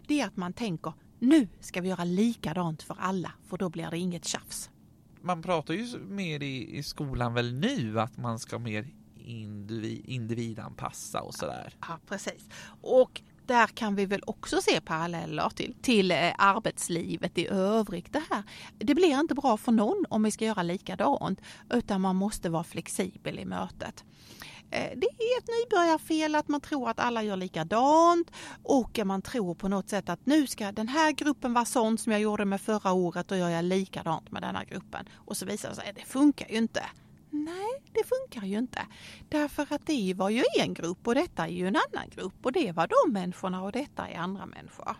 det 0.06 0.20
är 0.20 0.26
att 0.26 0.36
man 0.36 0.52
tänker 0.52 0.92
nu 1.18 1.48
ska 1.60 1.80
vi 1.80 1.88
göra 1.88 2.04
likadant 2.04 2.82
för 2.82 2.96
alla, 3.00 3.32
för 3.48 3.58
då 3.58 3.68
blir 3.68 3.90
det 3.90 3.98
inget 3.98 4.24
tjafs. 4.24 4.70
Man 5.20 5.42
pratar 5.42 5.74
ju 5.74 5.98
mer 5.98 6.42
i, 6.42 6.78
i 6.78 6.82
skolan 6.82 7.34
väl 7.34 7.54
nu 7.54 8.00
att 8.00 8.16
man 8.16 8.38
ska 8.38 8.58
mer 8.58 8.86
individ, 9.16 10.04
individanpassa 10.04 11.20
och 11.20 11.34
sådär. 11.34 11.74
Ja, 11.80 11.98
precis. 12.08 12.48
Och 12.80 13.22
där 13.46 13.66
kan 13.66 13.94
vi 13.94 14.06
väl 14.06 14.22
också 14.26 14.60
se 14.62 14.80
paralleller 14.80 15.48
till, 15.48 15.74
till 15.82 16.10
eh, 16.10 16.32
arbetslivet 16.38 17.38
i 17.38 17.48
övrigt. 17.48 18.12
Det, 18.12 18.22
här. 18.30 18.42
det 18.78 18.94
blir 18.94 19.20
inte 19.20 19.34
bra 19.34 19.56
för 19.56 19.72
någon 19.72 20.04
om 20.08 20.22
vi 20.22 20.30
ska 20.30 20.44
göra 20.44 20.62
likadant, 20.62 21.40
utan 21.70 22.00
man 22.00 22.16
måste 22.16 22.50
vara 22.50 22.64
flexibel 22.64 23.38
i 23.38 23.44
mötet. 23.44 24.04
Eh, 24.72 24.90
det 24.96 25.06
är 25.06 25.38
ett 25.38 25.48
nybörjarfel 25.48 26.34
att 26.34 26.48
man 26.48 26.60
tror 26.60 26.88
att 26.88 26.98
alla 27.00 27.22
gör 27.22 27.36
likadant 27.36 28.30
och 28.62 29.00
man 29.04 29.22
tror 29.22 29.54
på 29.54 29.68
något 29.68 29.88
sätt 29.88 30.08
att 30.08 30.26
nu 30.26 30.46
ska 30.46 30.72
den 30.72 30.88
här 30.88 31.12
gruppen 31.12 31.54
vara 31.54 31.64
sån 31.64 31.98
som 31.98 32.12
jag 32.12 32.20
gjorde 32.20 32.44
med 32.44 32.60
förra 32.60 32.92
året 32.92 33.30
och 33.30 33.38
gör 33.38 33.48
jag 33.48 33.64
likadant 33.64 34.30
med 34.30 34.42
den 34.42 34.56
här 34.56 34.64
gruppen. 34.64 35.08
Och 35.14 35.36
så 35.36 35.46
visar 35.46 35.68
det 35.68 35.74
sig 35.74 35.88
att 35.88 35.96
det 35.96 36.04
funkar 36.04 36.48
ju 36.48 36.56
inte. 36.56 36.84
Nej, 37.30 37.82
det 37.92 38.04
funkar 38.04 38.46
ju 38.46 38.58
inte. 38.58 38.86
Därför 39.28 39.66
att 39.74 39.86
det 39.86 40.14
var 40.14 40.30
ju 40.30 40.42
en 40.60 40.74
grupp 40.74 41.06
och 41.06 41.14
detta 41.14 41.44
är 41.44 41.50
ju 41.50 41.68
en 41.68 41.76
annan 41.76 42.08
grupp 42.10 42.34
och 42.46 42.52
det 42.52 42.72
var 42.72 42.88
de 42.88 43.12
människorna 43.12 43.62
och 43.62 43.72
detta 43.72 44.08
är 44.08 44.18
andra 44.18 44.46
människor. 44.46 44.96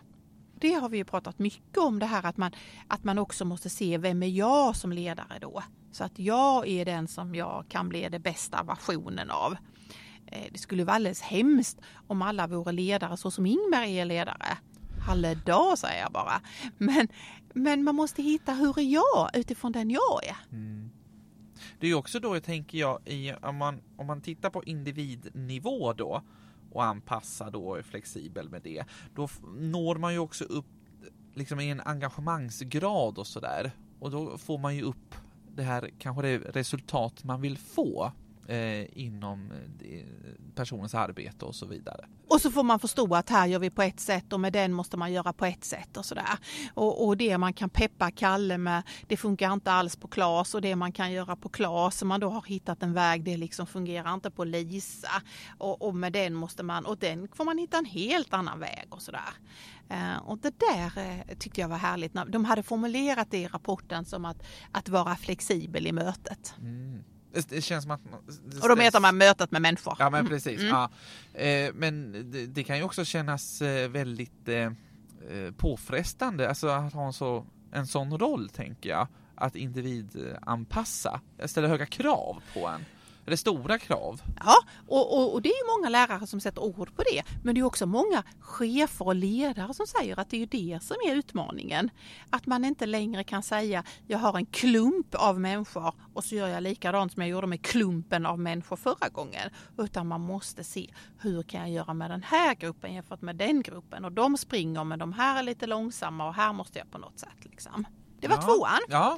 Det 0.63 0.73
har 0.73 0.89
vi 0.89 0.97
ju 0.97 1.03
pratat 1.03 1.39
mycket 1.39 1.77
om 1.77 1.99
det 1.99 2.05
här 2.05 2.25
att 2.25 2.37
man, 2.37 2.51
att 2.87 3.03
man 3.03 3.17
också 3.17 3.45
måste 3.45 3.69
se 3.69 3.97
vem 3.97 4.23
är 4.23 4.27
jag 4.27 4.75
som 4.75 4.91
ledare 4.91 5.39
då? 5.41 5.63
Så 5.91 6.03
att 6.03 6.19
jag 6.19 6.67
är 6.67 6.85
den 6.85 7.07
som 7.07 7.35
jag 7.35 7.65
kan 7.69 7.89
bli 7.89 8.09
den 8.09 8.21
bästa 8.21 8.63
versionen 8.63 9.29
av. 9.29 9.55
Eh, 10.25 10.47
det 10.51 10.57
skulle 10.57 10.83
vara 10.83 10.95
alldeles 10.95 11.21
hemskt 11.21 11.81
om 12.07 12.21
alla 12.21 12.47
vore 12.47 12.71
ledare 12.71 13.17
så 13.17 13.31
som 13.31 13.45
Ingmar 13.45 13.83
är 13.83 14.05
ledare. 14.05 14.57
Halledag 15.07 15.77
säger 15.77 16.01
jag 16.01 16.11
bara. 16.11 16.41
Men, 16.77 17.07
men 17.53 17.83
man 17.83 17.95
måste 17.95 18.21
hitta 18.21 18.53
hur 18.53 18.79
är 18.79 18.93
jag 18.93 19.29
utifrån 19.33 19.71
den 19.71 19.91
jag 19.91 20.23
är. 20.23 20.37
Mm. 20.51 20.89
Det 21.79 21.87
är 21.87 21.93
också 21.93 22.19
då, 22.19 22.39
tänker 22.39 22.77
jag, 22.77 23.07
i, 23.07 23.33
om, 23.33 23.57
man, 23.57 23.81
om 23.97 24.07
man 24.07 24.21
tittar 24.21 24.49
på 24.49 24.63
individnivå 24.63 25.93
då 25.93 26.23
och 26.73 26.83
anpassar 26.83 27.51
då 27.51 27.67
och 27.67 27.77
är 27.77 27.83
flexibel 27.83 28.49
med 28.49 28.61
det, 28.61 28.83
då 29.15 29.29
når 29.55 29.95
man 29.95 30.13
ju 30.13 30.19
också 30.19 30.43
upp 30.43 30.65
liksom 31.33 31.59
i 31.59 31.69
en 31.69 31.81
engagemangsgrad 31.81 33.17
och 33.17 33.27
sådär. 33.27 33.71
Och 33.99 34.11
då 34.11 34.37
får 34.37 34.57
man 34.57 34.75
ju 34.75 34.81
upp 34.81 35.15
det 35.55 35.63
här 35.63 35.89
kanske 35.99 36.21
det 36.21 36.37
resultat 36.37 37.23
man 37.23 37.41
vill 37.41 37.57
få 37.57 38.11
eh, 38.47 38.99
inom 38.99 39.51
eh, 39.81 40.05
personens 40.55 40.95
arbete 40.95 41.45
och 41.45 41.55
så 41.55 41.65
vidare. 41.65 42.05
Och 42.29 42.41
så 42.41 42.51
får 42.51 42.63
man 42.63 42.79
förstå 42.79 43.15
att 43.15 43.29
här 43.29 43.47
gör 43.47 43.59
vi 43.59 43.69
på 43.69 43.81
ett 43.81 43.99
sätt 43.99 44.33
och 44.33 44.39
med 44.39 44.53
den 44.53 44.73
måste 44.73 44.97
man 44.97 45.13
göra 45.13 45.33
på 45.33 45.45
ett 45.45 45.63
sätt 45.63 45.97
och 45.97 46.05
sådär. 46.05 46.37
Och, 46.73 47.07
och 47.07 47.17
det 47.17 47.37
man 47.37 47.53
kan 47.53 47.69
peppa 47.69 48.11
Kalle 48.11 48.57
med, 48.57 48.83
det 49.07 49.17
funkar 49.17 49.53
inte 49.53 49.71
alls 49.71 49.95
på 49.95 50.07
Klas 50.07 50.55
och 50.55 50.61
det 50.61 50.75
man 50.75 50.91
kan 50.91 51.11
göra 51.11 51.35
på 51.35 51.49
Klas, 51.49 51.97
som 51.97 52.07
man 52.07 52.19
då 52.19 52.29
har 52.29 52.43
hittat 52.47 52.83
en 52.83 52.93
väg, 52.93 53.23
det 53.23 53.37
liksom 53.37 53.67
fungerar 53.67 54.13
inte 54.13 54.31
på 54.31 54.43
Lisa. 54.43 55.21
Och, 55.57 55.81
och 55.81 55.95
med 55.95 56.13
den 56.13 56.33
måste 56.33 56.63
man, 56.63 56.85
och 56.85 56.97
den 56.97 57.27
får 57.33 57.45
man 57.45 57.57
hitta 57.57 57.77
en 57.77 57.85
helt 57.85 58.33
annan 58.33 58.59
väg 58.59 58.87
och 58.89 59.01
sådär. 59.01 59.33
Uh, 59.91 60.17
och 60.17 60.37
det 60.37 60.59
där 60.59 60.85
uh, 60.85 61.37
tyckte 61.39 61.61
jag 61.61 61.67
var 61.67 61.77
härligt. 61.77 62.13
De 62.27 62.45
hade 62.45 62.63
formulerat 62.63 63.31
det 63.31 63.37
i 63.37 63.47
rapporten 63.47 64.05
som 64.05 64.25
att, 64.25 64.43
att 64.71 64.89
vara 64.89 65.15
flexibel 65.15 65.87
i 65.87 65.91
mötet. 65.91 66.55
Mm. 66.59 67.03
Det 67.33 67.61
känns 67.61 67.83
som 67.83 67.91
att... 67.91 68.01
och 68.61 68.69
då 68.69 68.75
menar 68.75 68.99
man 68.99 69.17
mötet 69.17 69.51
med 69.51 69.61
människor. 69.61 69.95
Ja 69.99 70.09
men 70.09 70.27
precis. 70.27 70.61
Mm. 70.61 70.67
Ja. 70.67 70.89
Eh, 71.39 71.73
men 71.73 72.11
det, 72.31 72.45
det, 72.45 72.63
kan 72.63 72.77
ju 72.77 72.83
också 72.83 73.05
kännas 73.05 73.61
eh, 73.61 73.89
väldigt 73.89 74.47
eh, 74.47 74.71
påfrestande, 75.57 76.49
alltså 76.49 76.67
att 76.67 76.93
ha 76.93 77.05
en, 77.05 77.13
så, 77.13 77.45
en 77.71 77.87
sån 77.87 78.17
roll 78.19 78.49
tänker 78.49 78.89
jag. 78.89 79.07
Att 79.35 79.55
individanpassa, 79.55 81.21
ställa 81.45 81.67
höga 81.67 81.85
krav 81.85 82.41
på 82.53 82.67
en. 82.67 82.85
Är 83.25 83.31
det 83.31 83.37
stora 83.37 83.79
krav? 83.79 84.21
Ja, 84.39 84.55
och, 84.87 85.17
och, 85.17 85.33
och, 85.33 85.41
det 85.41 85.49
är 85.49 85.77
många 85.77 85.89
lärare 85.89 86.27
som 86.27 86.39
sätter 86.39 86.61
ord 86.61 86.95
på 86.95 87.03
det. 87.03 87.23
Men 87.43 87.55
det 87.55 87.61
är 87.61 87.65
också 87.65 87.85
många 87.85 88.23
chefer 88.39 89.05
och 89.05 89.15
ledare 89.15 89.73
som 89.73 89.87
säger 89.87 90.19
att 90.19 90.29
det 90.29 90.43
är 90.43 90.47
det 90.47 90.79
som 90.83 90.95
är 91.07 91.15
utmaningen. 91.15 91.89
Att 92.29 92.45
man 92.45 92.65
inte 92.65 92.85
längre 92.85 93.23
kan 93.23 93.43
säga 93.43 93.83
jag 94.07 94.17
har 94.17 94.37
en 94.37 94.45
klump 94.45 95.15
av 95.15 95.39
människor 95.39 95.93
och 96.13 96.23
så 96.23 96.35
gör 96.35 96.47
jag 96.47 96.63
likadant 96.63 97.13
som 97.13 97.21
jag 97.21 97.29
gjorde 97.29 97.47
med 97.47 97.61
klumpen 97.61 98.25
av 98.25 98.39
människor 98.39 98.75
förra 98.75 99.09
gången. 99.09 99.49
Utan 99.77 100.07
man 100.07 100.21
måste 100.21 100.63
se 100.63 100.93
hur 101.19 101.43
kan 101.43 101.61
jag 101.61 101.69
göra 101.69 101.93
med 101.93 102.11
den 102.11 102.23
här 102.23 102.55
gruppen 102.55 102.93
jämfört 102.93 103.21
med 103.21 103.35
den 103.35 103.61
gruppen. 103.61 104.05
Och 104.05 104.11
de 104.11 104.37
springer 104.37 104.83
men 104.83 104.99
de 104.99 105.13
här 105.13 105.39
är 105.39 105.43
lite 105.43 105.67
långsamma 105.67 106.27
och 106.27 106.33
här 106.33 106.53
måste 106.53 106.79
jag 106.79 106.91
på 106.91 106.97
något 106.97 107.19
sätt. 107.19 107.37
Liksom. 107.43 107.87
Det 108.19 108.27
var 108.27 108.35
ja. 108.35 108.41
tvåan. 108.41 108.79
Ja. 108.89 109.17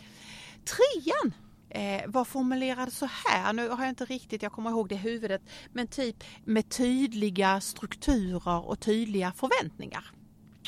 Trean 0.66 1.34
eh, 1.70 2.02
var 2.08 2.26
formulerad 2.26 2.94
så 2.94 3.06
här, 3.26 3.54
nu 3.54 3.70
har 3.70 3.84
jag 3.84 3.90
inte 3.90 4.06
riktigt, 4.06 4.42
jag 4.42 4.52
kommer 4.52 4.70
ihåg 4.70 4.90
det 4.90 4.96
i 4.96 4.98
huvudet, 4.98 5.42
men 5.74 5.88
typ 5.88 6.24
med 6.44 6.70
tydliga 6.70 7.62
strukturer 7.62 8.66
och 8.66 8.80
tydliga 8.80 9.32
förväntningar. 9.32 10.12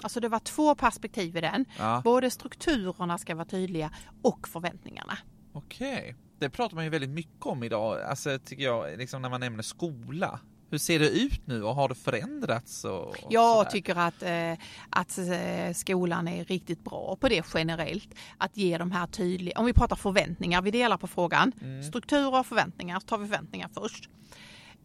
Alltså 0.04 0.20
det 0.20 0.30
var 0.30 0.40
två 0.40 0.76
perspektiv 0.76 1.38
i 1.38 1.42
den. 1.42 1.66
Ja. 1.78 2.02
Både 2.04 2.30
strukturerna 2.30 3.18
ska 3.18 3.36
vara 3.36 3.46
tydliga 3.46 3.92
och 4.22 4.48
förväntningarna. 4.48 5.18
Okej. 5.54 6.16
Det 6.40 6.50
pratar 6.50 6.76
man 6.76 6.84
ju 6.84 6.90
väldigt 6.90 7.10
mycket 7.10 7.46
om 7.46 7.64
idag, 7.64 8.02
alltså 8.02 8.40
tycker 8.40 8.64
jag, 8.64 8.98
liksom 8.98 9.22
när 9.22 9.30
man 9.30 9.40
nämner 9.40 9.64
skola. 9.64 10.40
Hur 10.70 10.78
ser 10.78 11.00
det 11.00 11.10
ut 11.10 11.48
nu 11.48 11.64
och 11.64 11.76
har 11.76 11.90
det 11.90 11.96
förändrats? 11.96 12.86
Och, 12.86 13.08
och 13.08 13.16
Jag 13.30 13.58
sådär? 13.58 13.72
tycker 13.72 13.96
att, 13.96 14.24
eh, 14.24 14.66
att 14.90 15.18
eh, 15.18 15.74
skolan 15.74 16.28
är 16.28 16.46
riktigt 16.46 16.84
bra 16.84 17.18
på 17.20 17.30
det 17.30 17.46
generellt. 17.54 18.10
Att 18.38 18.58
ge 18.58 18.78
de 18.78 18.92
här 18.92 19.08
tydliga, 19.08 19.60
om 19.60 19.66
vi 19.66 19.74
pratar 19.74 19.96
förväntningar, 19.96 20.62
vi 20.62 20.72
delar 20.72 20.98
på 20.98 21.08
frågan. 21.08 21.52
Mm. 21.62 21.84
Strukturer 21.84 22.40
och 22.40 22.46
förväntningar, 22.46 23.00
så 23.00 23.06
tar 23.08 23.18
vi 23.18 23.28
förväntningar 23.28 23.70
först. 23.74 24.10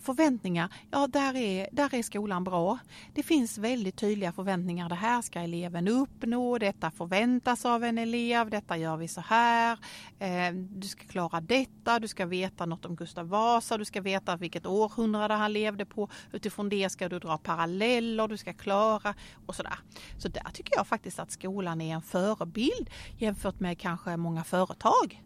Förväntningar, 0.03 0.73
ja 0.91 1.07
där 1.07 1.37
är, 1.37 1.69
där 1.73 1.95
är 1.95 2.03
skolan 2.03 2.45
bra. 2.45 2.79
Det 3.15 3.23
finns 3.23 3.59
väldigt 3.59 3.97
tydliga 3.97 4.33
förväntningar. 4.33 4.89
Det 4.89 4.95
här 4.95 5.23
ska 5.23 5.41
eleven 5.41 5.89
uppnå, 5.89 6.59
detta 6.59 6.91
förväntas 6.91 7.65
av 7.65 7.85
en 7.85 7.99
elev, 7.99 8.51
detta 8.51 8.77
gör 8.77 8.97
vi 8.97 9.09
så 9.09 9.21
här. 9.21 9.79
Eh, 10.19 10.55
du 10.55 10.89
ska 10.89 11.05
klara 11.05 11.41
detta, 11.41 11.99
du 11.99 12.09
ska 12.09 12.27
veta 12.27 12.67
något 12.67 12.85
om 12.85 12.97
Gustav 12.97 13.29
Vasa, 13.29 13.79
du 13.79 13.85
ska 13.85 14.01
veta 14.01 14.37
vilket 14.37 14.67
århundrade 14.67 15.35
han 15.35 15.53
levde 15.53 15.85
på. 15.85 16.09
Utifrån 16.33 16.69
det 16.69 16.91
ska 16.91 17.09
du 17.09 17.19
dra 17.19 17.39
paralleller, 17.39 18.29
du 18.29 18.37
ska 18.37 18.53
klara 18.53 19.15
och 19.47 19.55
sådär. 19.55 19.79
Så 20.19 20.29
där 20.29 20.51
tycker 20.53 20.77
jag 20.77 20.87
faktiskt 20.87 21.19
att 21.19 21.31
skolan 21.31 21.81
är 21.81 21.95
en 21.95 22.03
förebild 22.03 22.91
jämfört 23.19 23.61
med 23.61 23.79
kanske 23.79 24.17
många 24.17 24.45
företag. 24.45 25.23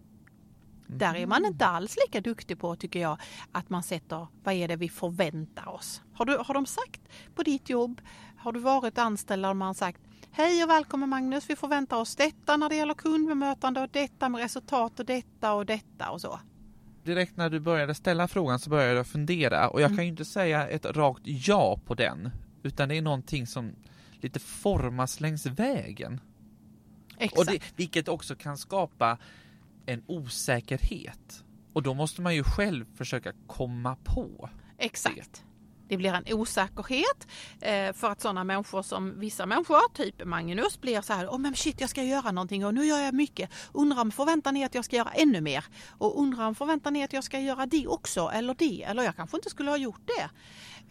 Där 0.87 1.15
är 1.17 1.27
man 1.27 1.45
inte 1.45 1.67
alls 1.67 1.97
lika 2.07 2.21
duktig 2.21 2.59
på 2.59 2.77
tycker 2.77 3.01
jag 3.01 3.19
att 3.53 3.71
man 3.71 3.83
sätter 3.83 4.27
vad 4.45 4.55
är 4.55 4.69
det 4.69 4.77
vi 4.77 4.89
förväntar 4.89 5.69
oss. 5.69 6.03
Har, 6.13 6.25
du, 6.25 6.37
har 6.37 6.55
de 6.55 6.67
sagt 6.67 7.01
på 7.35 7.43
ditt 7.43 7.69
jobb, 7.71 8.01
har 8.37 8.53
du 8.53 8.61
varit 8.61 8.99
anställd 8.99 9.45
där 9.45 9.55
man 9.55 9.75
sagt 9.75 10.01
Hej 10.31 10.65
och 10.65 10.71
välkommen 10.71 11.09
Magnus, 11.09 11.51
vi 11.51 11.57
förväntar 11.57 11.97
oss 11.97 12.17
detta 12.17 12.57
när 12.57 12.69
det 12.69 12.77
gäller 12.77 12.95
kundbemötande 12.95 13.81
och 13.81 13.89
detta 13.93 14.29
med 14.29 14.41
resultat 14.41 15.01
och 15.01 15.07
detta 15.07 15.53
och 15.53 15.67
detta 15.67 16.11
och 16.11 16.21
så. 16.21 16.41
Direkt 17.05 17.37
när 17.37 17.51
du 17.51 17.61
började 17.61 17.95
ställa 17.95 18.29
frågan 18.29 18.59
så 18.59 18.71
började 18.71 18.95
jag 18.95 19.07
fundera 19.07 19.69
och 19.69 19.81
jag 19.81 19.87
Mm. 19.87 19.97
kan 19.97 20.05
ju 20.05 20.11
inte 20.11 20.25
säga 20.25 20.69
ett 20.69 20.85
rakt 20.87 21.23
ja 21.25 21.81
på 21.87 21.95
den. 21.95 22.31
Utan 22.63 22.89
det 22.89 22.95
är 22.97 23.03
någonting 23.03 23.47
som 23.47 23.71
lite 24.21 24.39
formas 24.39 25.21
längs 25.21 25.47
vägen. 25.47 26.21
Exakt. 27.19 27.39
Och 27.39 27.47
det, 27.47 27.63
vilket 27.77 28.09
också 28.09 28.35
kan 28.35 28.59
skapa 28.59 29.19
en 29.87 30.03
osäkerhet. 30.07 31.45
Och 31.73 31.83
då 31.83 31.95
måste 31.95 32.23
man 32.23 32.35
ju 32.35 32.43
själv 32.43 32.97
försöka 32.97 33.33
komma 33.47 33.97
på. 34.05 34.49
Exakt. 34.79 35.45
Det 35.89 35.97
blir 35.97 36.13
en 36.15 36.25
osäkerhet 36.33 37.27
eh, 37.61 37.93
för 37.93 38.11
att 38.11 38.21
sådana 38.21 38.45
människor 38.45 38.83
som 38.83 39.21
vissa 39.21 39.47
människor, 39.47 39.93
typ 39.95 40.25
Magnus, 40.25 40.81
blir 40.81 41.01
så 41.01 41.13
här, 41.13 41.27
oh, 41.27 41.39
men 41.39 41.55
shit 41.55 41.81
jag 41.81 41.91
ska 41.91 42.03
göra 42.03 42.31
någonting 42.33 42.67
och 42.67 42.75
nu 42.75 42.85
gör 42.85 42.99
jag 42.99 43.15
mycket. 43.15 43.51
Undrar 43.73 44.01
om 44.01 44.11
förväntan 44.11 44.57
är 44.57 44.67
att 44.67 44.75
jag 44.75 44.85
ska 44.85 44.97
göra 44.97 45.11
ännu 45.11 45.41
mer. 45.41 45.65
Och 45.99 46.21
undrar 46.21 46.47
om 46.47 46.55
förväntan 46.55 46.97
är 46.97 47.05
att 47.05 47.13
jag 47.13 47.25
ska 47.25 47.41
göra 47.41 47.67
det 47.67 47.87
också 47.87 48.31
eller 48.35 48.55
det. 48.55 48.83
Eller 48.83 49.03
jag 49.03 49.17
kanske 49.17 49.37
inte 49.37 49.51
skulle 49.51 49.71
ha 49.71 49.77
gjort 49.77 50.07
det. 50.07 50.31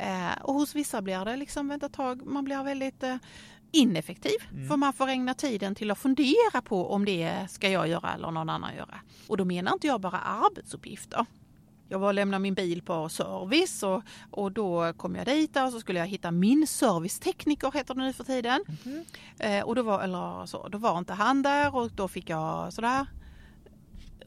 Eh, 0.04 0.42
och 0.42 0.54
hos 0.54 0.76
vissa 0.76 1.02
blir 1.02 1.26
det 1.26 1.36
liksom 1.36 1.72
ett 1.72 1.94
tag, 1.94 2.26
man 2.26 2.44
blir 2.44 2.64
väldigt 2.64 3.04
ineffektiv. 3.76 4.38
För 4.68 4.78
man 4.78 4.94
får 4.94 5.08
ägna 5.08 5.34
tiden 5.34 5.76
till 5.76 5.92
att 5.92 5.98
fundera 5.98 6.62
på 6.64 6.92
om 6.92 7.06
det 7.06 7.48
ska 7.50 7.70
jag 7.70 7.88
göra 7.88 8.14
eller 8.14 8.32
någon 8.32 8.50
annan 8.50 8.76
göra. 8.76 9.00
Och 9.28 9.38
då 9.38 9.46
menar 9.46 9.74
inte 9.74 9.88
jag 9.88 10.02
bara 10.02 10.20
arbetsuppgifter. 10.20 11.26
Jag 11.90 12.00
var 12.00 12.08
och 12.08 12.14
lämnade 12.14 12.42
min 12.42 12.54
bil 12.54 12.82
på 12.82 13.10
service 13.10 13.84
och, 13.84 14.04
och 14.32 14.52
då 14.52 14.94
kom 14.94 15.16
jag 15.16 15.26
dit 15.26 15.58
och 15.58 15.72
så 15.72 15.80
skulle 15.80 16.00
jag 16.00 16.08
hitta 16.08 16.32
min 16.32 16.68
servicetekniker 16.68 17.72
heter 17.72 17.94
det 17.94 18.02
nu 18.02 18.14
för 18.14 18.24
tiden. 18.24 18.64
Eh, 19.40 19.64
och 19.64 19.76
då 19.76 19.82
var, 19.84 20.02
eller 20.02 20.46
så, 20.46 20.68
då 20.68 20.78
var 20.78 20.98
inte 20.98 21.14
han 21.14 21.42
där 21.42 21.76
och 21.76 21.92
då 21.92 22.08
fick 22.08 22.30
jag 22.30 22.74
sådär. 22.74 23.08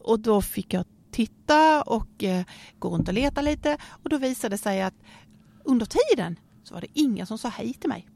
Och 0.01 0.21
då 0.21 0.43
fick 0.43 0.75
jag 0.75 0.85
titta 1.11 1.83
och 1.83 2.25
eh, 2.25 2.45
gå 2.79 2.89
runt 2.91 3.09
och 3.09 3.15
leta 3.15 3.41
lite 3.41 3.79
och 4.03 4.11
då 4.11 4.19
visade 4.19 4.55
det 4.55 4.59
sig 4.59 4.83
att 4.83 4.95
under 5.65 5.87
tiden 5.87 6.39
så 6.65 6.75
var 6.75 6.81
det 6.81 6.89
ingen 6.93 7.27
som 7.27 7.39
sa 7.39 7.49
hej 7.49 7.75
till 7.75 7.89
mig. 7.89 8.09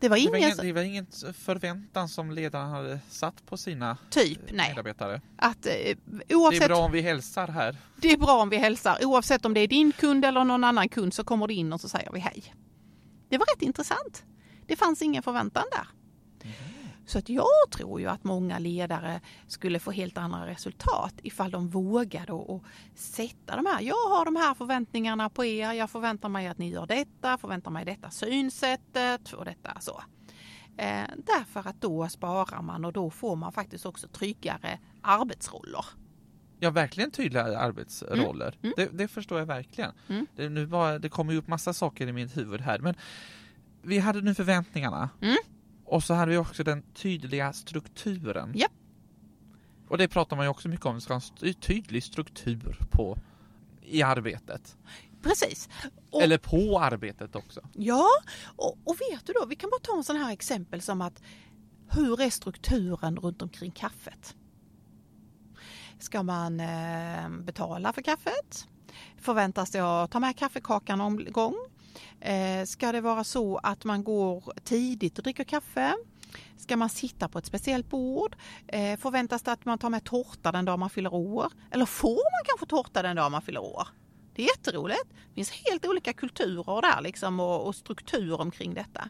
Det 0.00 0.08
var 0.08 0.16
Det 0.16 0.30
var, 0.30 0.36
ingen 0.38 0.48
ingen, 0.52 0.56
det 0.66 0.72
var 0.72 0.82
ingen 0.82 1.06
förväntan 1.32 2.08
som 2.08 2.30
ledaren 2.30 2.70
hade 2.70 3.00
satt 3.08 3.46
på 3.46 3.56
sina 3.56 3.96
typ, 4.10 4.38
nej. 4.52 4.68
medarbetare. 4.68 5.20
Att, 5.36 5.66
eh, 5.66 5.72
Det 6.28 6.34
oavsett, 6.34 6.62
är 6.62 6.68
bra 6.68 6.78
om 6.78 6.92
vi 6.92 7.00
hälsar 7.00 7.48
här. 7.48 7.76
det 7.96 8.12
är 8.12 8.16
bra 8.16 8.42
om 8.42 8.48
vi 8.48 8.56
hälsar. 8.56 8.98
Oavsett 9.04 9.44
om 9.44 9.54
det 9.54 9.60
är 9.60 9.68
din 9.68 9.92
kund 9.92 10.24
eller 10.24 10.44
någon 10.44 10.64
annan 10.64 10.88
kund 10.88 11.14
så 11.14 11.24
kommer 11.24 11.46
du 11.46 11.54
in 11.54 11.72
och 11.72 11.80
så 11.80 11.88
säger 11.88 12.12
vi 12.12 12.20
hej. 12.20 12.54
Det 13.28 13.38
var 13.38 13.46
rätt 13.54 13.62
intressant. 13.62 14.24
Det 14.66 14.76
fanns 14.76 15.02
ingen 15.02 15.22
förväntan 15.22 15.64
där. 15.72 15.86
Så 17.10 17.18
att 17.18 17.28
jag 17.28 17.70
tror 17.70 18.00
ju 18.00 18.06
att 18.06 18.24
många 18.24 18.58
ledare 18.58 19.20
skulle 19.46 19.78
få 19.78 19.90
helt 19.90 20.18
andra 20.18 20.46
resultat 20.46 21.14
ifall 21.22 21.50
de 21.50 21.68
vågade 21.68 22.32
och, 22.32 22.64
sätta 22.94 23.56
de 23.56 23.66
här. 23.66 23.80
Jag 23.80 24.08
har 24.08 24.24
de 24.24 24.36
här 24.36 24.54
förväntningarna 24.54 25.30
på 25.30 25.44
er. 25.44 25.72
Jag 25.72 25.90
förväntar 25.90 26.28
mig 26.28 26.46
att 26.46 26.58
ni 26.58 26.70
gör 26.70 26.86
detta, 26.86 27.38
förväntar 27.38 27.70
mig 27.70 27.84
detta 27.84 28.10
synsättet 28.10 29.32
och 29.32 29.44
detta 29.44 29.80
så. 29.80 30.02
Eh, 30.76 31.04
därför 31.16 31.68
att 31.68 31.80
då 31.80 32.08
sparar 32.08 32.62
man 32.62 32.84
och 32.84 32.92
då 32.92 33.10
får 33.10 33.36
man 33.36 33.52
faktiskt 33.52 33.86
också 33.86 34.08
tryggare 34.08 34.78
arbetsroller. 35.02 35.84
Ja, 36.58 36.70
verkligen 36.70 37.10
tydliga 37.10 37.58
arbetsroller. 37.58 38.58
Mm. 38.62 38.74
Det, 38.76 38.86
det 38.86 39.08
förstår 39.08 39.38
jag 39.38 39.46
verkligen. 39.46 39.92
Mm. 40.08 40.26
Det, 40.36 40.48
nu 40.48 40.64
var, 40.64 40.98
det 40.98 41.08
kommer 41.08 41.32
ju 41.32 41.38
upp 41.38 41.48
massa 41.48 41.72
saker 41.72 42.06
i 42.06 42.12
mitt 42.12 42.36
huvud 42.36 42.60
här, 42.60 42.78
men 42.78 42.94
vi 43.82 43.98
hade 43.98 44.20
nu 44.20 44.34
förväntningarna. 44.34 45.10
Och 45.90 46.02
så 46.04 46.14
hade 46.14 46.30
vi 46.30 46.36
också 46.36 46.64
den 46.64 46.82
tydliga 46.82 47.52
strukturen. 47.52 48.52
Japp. 48.54 48.72
Och 49.88 49.98
det 49.98 50.08
pratar 50.08 50.36
man 50.36 50.44
ju 50.46 50.50
också 50.50 50.68
mycket 50.68 50.86
om, 50.86 50.94
vi 50.94 51.00
ska 51.00 51.14
ha 51.14 51.20
en 51.42 51.54
tydlig 51.54 52.04
struktur 52.04 52.78
på 52.90 53.18
i 53.82 54.02
arbetet. 54.02 54.76
Precis. 55.22 55.68
Och- 56.10 56.22
Eller 56.22 56.38
på 56.38 56.80
arbetet 56.80 57.36
också. 57.36 57.60
Ja, 57.72 58.06
och, 58.56 58.78
och 58.84 58.96
vet 59.10 59.26
du 59.26 59.32
då, 59.32 59.46
vi 59.46 59.56
kan 59.56 59.70
bara 59.70 59.80
ta 59.80 59.96
en 59.96 60.04
sån 60.04 60.16
här 60.16 60.32
exempel 60.32 60.80
som 60.80 61.00
att 61.02 61.22
hur 61.90 62.20
är 62.20 62.30
strukturen 62.30 63.16
runt 63.16 63.42
omkring 63.42 63.70
kaffet? 63.70 64.36
Ska 65.98 66.22
man 66.22 66.60
eh, 66.60 67.28
betala 67.44 67.92
för 67.92 68.02
kaffet? 68.02 68.68
Förväntas 69.18 69.74
jag 69.74 70.10
ta 70.10 70.20
med 70.20 70.36
kaffekakan 70.36 71.00
om 71.00 71.24
gång? 71.32 71.54
Eh, 72.20 72.64
ska 72.64 72.92
det 72.92 73.00
vara 73.00 73.24
så 73.24 73.56
att 73.56 73.84
man 73.84 74.04
går 74.04 74.52
tidigt 74.64 75.18
och 75.18 75.24
dricker 75.24 75.44
kaffe? 75.44 75.94
Ska 76.56 76.76
man 76.76 76.88
sitta 76.88 77.28
på 77.28 77.38
ett 77.38 77.46
speciellt 77.46 77.90
bord? 77.90 78.36
Eh, 78.66 78.98
förväntas 78.98 79.42
det 79.42 79.52
att 79.52 79.64
man 79.64 79.78
tar 79.78 79.90
med 79.90 80.04
tårta 80.04 80.52
den 80.52 80.64
dag 80.64 80.78
man 80.78 80.90
fyller 80.90 81.14
år? 81.14 81.52
Eller 81.70 81.86
får 81.86 82.32
man 82.32 82.44
kanske 82.46 82.66
tårta 82.66 83.02
den 83.02 83.16
dag 83.16 83.30
man 83.30 83.42
fyller 83.42 83.60
år? 83.60 83.88
Det 84.34 84.42
är 84.42 84.46
jätteroligt. 84.46 85.04
Det 85.28 85.34
finns 85.34 85.50
helt 85.50 85.86
olika 85.86 86.12
kulturer 86.12 86.82
där 86.82 87.00
liksom 87.00 87.40
och, 87.40 87.66
och 87.66 87.74
strukturer 87.74 88.40
omkring 88.40 88.74
detta. 88.74 89.08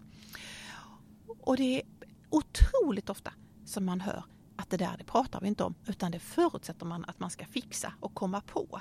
Och 1.41 1.57
det 1.57 1.81
är 1.81 1.83
otroligt 2.31 3.11
ofta 3.11 3.33
som 3.65 3.85
man 3.85 4.01
hör 4.01 4.25
att 4.57 4.71
det 4.71 4.77
där 4.77 4.95
det 4.99 5.05
pratar 5.05 5.41
vi 5.41 5.49
inte 5.49 5.65
om 5.65 5.75
utan 5.87 6.11
det 6.11 6.19
förutsätter 6.19 6.87
man 6.87 7.05
att 7.05 7.21
man 7.21 7.31
ska 7.31 7.47
fixa 7.47 7.93
och 8.01 8.15
komma 8.15 8.41
på. 8.41 8.81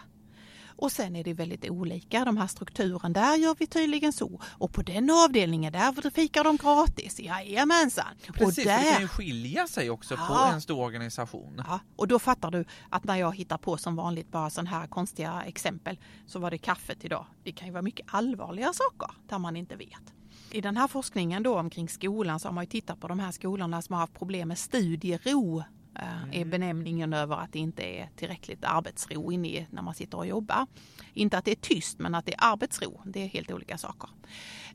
Och 0.82 0.92
sen 0.92 1.16
är 1.16 1.24
det 1.24 1.34
väldigt 1.34 1.70
olika, 1.70 2.26
de 2.26 2.38
här 2.38 2.48
strukturen, 2.48 3.14
där 3.14 3.36
gör 3.36 3.56
vi 3.60 3.68
tydligen 3.68 4.14
så. 4.14 4.42
Och 4.46 4.74
på 4.74 4.82
den 4.82 5.10
avdelningen, 5.10 5.74
där 5.74 6.10
fikar 6.10 6.44
de 6.44 6.58
gratis. 6.58 7.20
Jajamensan. 7.20 8.06
Precis, 8.34 8.48
och 8.48 8.54
för 8.54 8.62
det 8.62 8.70
där 8.70 8.92
kan 8.94 9.02
ju 9.02 9.08
skilja 9.08 9.68
sig 9.68 9.90
också 9.90 10.16
på 10.16 10.22
Ja. 10.30 10.52
en 10.54 10.62
stor 10.62 10.80
organisation. 10.84 11.62
Ja, 11.68 11.80
och 11.96 12.08
då 12.08 12.20
fattar 12.20 12.52
du 12.52 12.66
att 12.90 13.04
när 13.04 13.16
jag 13.16 13.36
hittar 13.36 13.58
på 13.58 13.78
som 13.78 13.96
vanligt 13.96 14.32
bara 14.32 14.50
sådana 14.50 14.70
här 14.70 14.88
konstiga 14.88 15.44
exempel 15.46 15.98
så 16.28 16.40
var 16.40 16.52
det 16.52 16.58
kaffet 16.58 17.06
idag. 17.06 17.26
Det 17.44 17.52
kan 17.52 17.68
ju 17.68 17.72
vara 17.74 17.82
mycket 17.82 18.06
allvarliga 18.10 18.74
saker 18.74 19.16
där 19.30 19.38
man 19.40 19.56
inte 19.56 19.76
vet. 19.76 20.14
I 20.52 20.62
den 20.62 20.78
här 20.78 20.88
forskningen 20.88 21.44
då 21.44 21.60
omkring 21.60 21.90
skolan 21.90 22.40
så 22.40 22.48
har 22.48 22.54
man 22.54 22.64
ju 22.64 22.70
tittat 22.70 23.00
på 23.00 23.08
de 23.08 23.20
här 23.20 23.32
skolorna 23.32 23.82
som 23.82 23.94
har 23.94 24.00
haft 24.00 24.14
problem 24.14 24.48
med 24.48 24.58
studiero 24.58 25.64
Mm. 26.02 26.30
Eh, 26.30 26.42
är 26.42 26.46
benämningen 26.46 27.14
över 27.14 27.36
att 27.36 27.54
det 27.54 27.60
inte 27.60 27.84
är 27.84 28.10
tillräckligt 28.16 28.66
arbetsro 28.66 29.32
inne 29.32 29.48
i, 29.48 29.68
när 29.70 29.82
man 29.82 29.94
sitter 29.94 30.18
och 30.18 30.28
jobbar. 30.28 30.68
Inte 31.14 31.38
att 31.38 31.46
det 31.46 31.52
är 31.52 31.56
tyst 31.56 32.00
men 32.00 32.16
att 32.16 32.26
det 32.26 32.34
är 32.34 32.52
arbetsro. 32.54 33.02
Det 33.06 33.24
är 33.24 33.28
helt 33.28 33.52
olika 33.52 33.78
saker. 33.78 34.10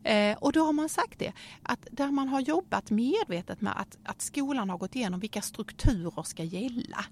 Eh, 0.02 0.37
och 0.37 0.52
då 0.52 0.64
har 0.64 0.72
man 0.72 0.88
sagt 0.88 1.18
det 1.18 1.32
att 1.62 1.87
där 1.90 2.10
man 2.10 2.28
har 2.28 2.40
jobbat 2.40 2.90
medvetet 2.90 3.60
med 3.60 3.80
att, 3.80 3.98
att 4.04 4.22
skolan 4.22 4.70
har 4.70 4.78
gått 4.78 4.96
igenom 4.96 5.20
vilka 5.20 5.42
strukturer 5.42 6.22
ska 6.22 6.42
gälla. 6.42 7.04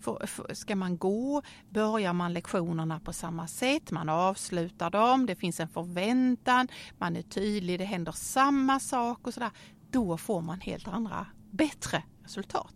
För, 0.00 0.26
för, 0.26 0.54
ska 0.54 0.76
man 0.76 0.98
gå, 0.98 1.42
börjar 1.68 2.12
man 2.12 2.32
lektionerna 2.32 3.00
på 3.00 3.12
samma 3.12 3.46
sätt, 3.46 3.90
man 3.90 4.08
avslutar 4.08 4.90
dem, 4.90 5.26
det 5.26 5.36
finns 5.36 5.60
en 5.60 5.68
förväntan, 5.68 6.68
man 6.98 7.16
är 7.16 7.22
tydlig, 7.22 7.78
det 7.78 7.84
händer 7.84 8.12
samma 8.12 8.80
sak 8.80 9.26
och 9.26 9.34
sådär. 9.34 9.50
Då 9.90 10.16
får 10.16 10.40
man 10.40 10.60
helt 10.60 10.88
andra, 10.88 11.26
bättre 11.50 12.02
resultat. 12.30 12.74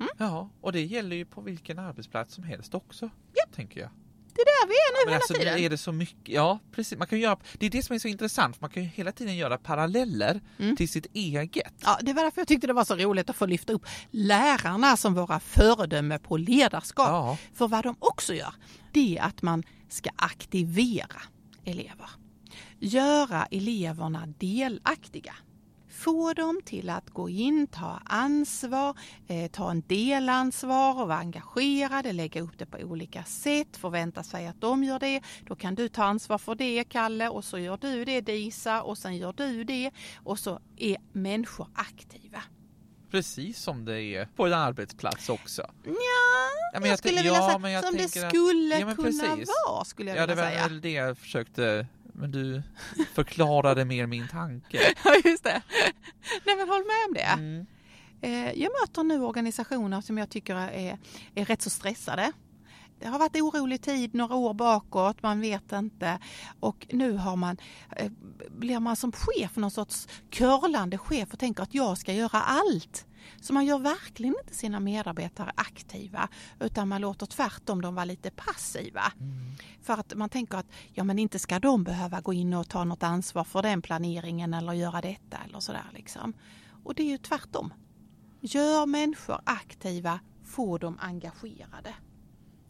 Mm. 0.00 0.08
Ja, 0.18 0.50
och 0.60 0.72
det 0.72 0.84
gäller 0.84 1.16
ju 1.16 1.24
på 1.24 1.40
vilken 1.40 1.78
arbetsplats 1.78 2.34
som 2.34 2.44
helst 2.44 2.74
också, 2.74 3.10
Ja. 3.34 3.44
tänker 3.54 3.80
jag. 3.80 3.90
Det 4.34 4.40
är 4.40 4.44
där 4.44 4.68
vi 4.68 4.74
är 4.74 4.92
nu 4.92 5.04
Men 5.04 5.12
hela 5.12 5.16
alltså, 5.16 5.34
tiden. 5.34 5.58
är 5.64 5.70
det 5.70 5.78
så 5.78 5.92
mycket, 5.92 6.34
ja 6.34 6.58
precis, 6.72 6.98
man 6.98 7.06
kan 7.08 7.20
göra, 7.20 7.38
det 7.58 7.66
är 7.66 7.70
det 7.70 7.82
som 7.82 7.94
är 7.94 7.98
så 7.98 8.08
intressant, 8.08 8.56
för 8.56 8.60
man 8.62 8.70
kan 8.70 8.82
ju 8.82 8.88
hela 8.88 9.12
tiden 9.12 9.36
göra 9.36 9.58
paralleller 9.58 10.40
Mm. 10.58 10.76
till 10.76 10.88
sitt 10.88 11.06
eget. 11.12 11.74
Ja, 11.84 11.98
det 12.02 12.12
var 12.12 12.22
därför 12.22 12.40
jag 12.40 12.48
tyckte 12.48 12.66
det 12.66 12.72
var 12.72 12.84
så 12.84 12.96
roligt 12.96 13.30
att 13.30 13.36
få 13.36 13.46
lyfta 13.46 13.72
upp 13.72 13.86
lärarna 14.10 14.96
som 14.96 15.14
våra 15.14 15.40
föredöme 15.40 16.18
på 16.18 16.36
ledarskap. 16.36 17.08
Ja. 17.08 17.38
För 17.54 17.68
vad 17.68 17.84
de 17.84 17.96
också 17.98 18.34
gör, 18.34 18.54
det 18.92 19.18
är 19.18 19.22
att 19.22 19.42
man 19.42 19.62
ska 19.88 20.10
aktivera 20.16 21.22
elever. 21.64 22.10
Göra 22.78 23.46
eleverna 23.50 24.26
delaktiga. 24.38 25.34
Få 26.04 26.32
dem 26.32 26.60
till 26.64 26.90
att 26.90 27.10
gå 27.10 27.28
in, 27.28 27.66
ta 27.66 28.00
ansvar, 28.04 28.96
eh, 29.28 29.50
ta 29.50 29.70
en 29.70 29.80
delansvar 29.86 31.00
och 31.02 31.08
vara 31.08 31.18
engagerade, 31.18 32.12
lägga 32.12 32.40
upp 32.40 32.58
det 32.58 32.66
på 32.66 32.78
olika 32.78 33.24
sätt, 33.24 33.76
förvänta 33.76 34.22
sig 34.22 34.46
att 34.46 34.60
de 34.60 34.84
gör 34.84 34.98
det. 34.98 35.20
Då 35.46 35.56
kan 35.56 35.74
du 35.74 35.88
ta 35.88 36.04
ansvar 36.04 36.38
för 36.38 36.54
det, 36.54 36.84
Kalle, 36.84 37.28
och 37.28 37.44
så 37.44 37.58
gör 37.58 37.76
du 37.80 38.04
det, 38.04 38.20
Disa, 38.20 38.82
och 38.82 38.98
sen 38.98 39.16
gör 39.16 39.32
du 39.32 39.64
det. 39.64 39.90
Och 40.24 40.38
så 40.38 40.60
är 40.76 40.96
människor 41.12 41.68
aktiva. 41.74 42.42
Precis 43.10 43.62
som 43.62 43.84
det 43.84 44.02
är 44.02 44.26
på 44.36 44.46
en 44.46 44.52
arbetsplats 44.52 45.28
också. 45.28 45.62
Ja, 45.84 45.92
Ja, 46.72 46.80
men 46.80 46.90
jag 46.90 46.98
skulle 46.98 47.16
vilja 47.16 47.32
ja, 47.32 47.60
säga 47.62 47.82
som 47.82 47.96
det 47.96 48.08
skulle 48.08 48.78
Ja, 48.78 48.94
kunna 48.94 48.94
precis. 49.04 49.48
vara, 49.68 49.84
skulle 49.84 50.10
jag 50.10 50.18
Ja, 50.18 50.26
det 50.26 50.34
var 50.34 50.42
säga. 50.42 50.62
väl 50.68 50.80
det 50.80 50.90
jag 50.92 51.18
försökte, 51.18 51.86
men 52.20 52.30
du 52.30 52.62
förklarade 53.14 53.84
mer 53.84 54.06
min 54.06 54.28
tanke. 54.28 54.78
Ja, 55.04 55.14
just 55.24 55.44
det. 55.44 55.62
Nej, 56.46 56.56
men 56.56 56.68
håll 56.68 56.84
med 56.86 57.06
om 57.08 57.14
det. 57.14 57.20
Mm. 57.20 57.66
Eh, 58.22 58.52
Jag 58.62 58.70
möter 58.82 59.02
nu 59.02 59.20
organisationer 59.24 60.00
som 60.00 60.18
jag 60.18 60.30
tycker 60.30 60.56
är, 60.56 60.98
är 61.34 61.44
rätt 61.44 61.62
så 61.62 61.70
stressade. 61.70 62.32
Det 62.98 63.06
har 63.08 63.18
varit 63.18 63.36
orolig 63.36 63.82
tid 63.82 64.14
några 64.14 64.34
år 64.34 64.54
bakåt, 64.54 65.22
man 65.22 65.40
vet 65.40 65.72
inte. 65.72 66.18
Och 66.60 66.86
nu 66.90 67.12
har 67.16 67.36
man, 67.36 67.56
eh, 67.96 68.10
blir 68.50 68.80
man 68.80 68.96
som 68.96 69.12
chef 69.12 69.56
någon 69.56 69.70
sorts 69.70 70.08
curlande 70.30 70.98
chef 70.98 71.32
och 71.32 71.38
tänker 71.38 71.62
att 71.62 71.74
jag 71.74 71.98
ska 71.98 72.12
göra 72.12 72.42
allt. 72.42 73.06
Så 73.40 73.52
man 73.52 73.64
gör 73.66 73.78
verkligen 73.78 74.34
inte 74.42 74.54
sina 74.54 74.80
medarbetare 74.80 75.52
aktiva 75.54 76.28
utan 76.60 76.88
man 76.88 77.00
låter 77.00 77.26
tvärtom 77.26 77.82
dem 77.82 77.94
vara 77.94 78.04
lite 78.04 78.30
passiva. 78.30 79.12
För 79.82 79.94
att 79.94 80.14
man 80.14 80.28
tänker 80.28 80.58
att 80.58 80.66
ja, 80.92 81.04
men 81.04 81.18
inte 81.18 81.38
ska 81.38 81.58
de 81.58 81.84
behöva 81.84 82.20
gå 82.20 82.32
in 82.32 82.54
och 82.54 82.68
ta 82.68 82.84
något 82.84 83.02
ansvar 83.02 83.44
för 83.44 83.62
den 83.62 83.82
planeringen 83.82 84.54
eller 84.54 84.72
göra 84.72 85.00
detta 85.00 85.38
eller 85.44 85.60
sådär 85.60 85.90
liksom. 85.94 86.32
Och 86.84 86.94
det 86.94 87.02
är 87.02 87.10
ju 87.10 87.18
tvärtom. 87.18 87.74
Gör 88.40 88.86
människor 88.86 89.40
aktiva, 89.44 90.20
få 90.44 90.78
dem 90.78 90.98
engagerade. 91.00 91.94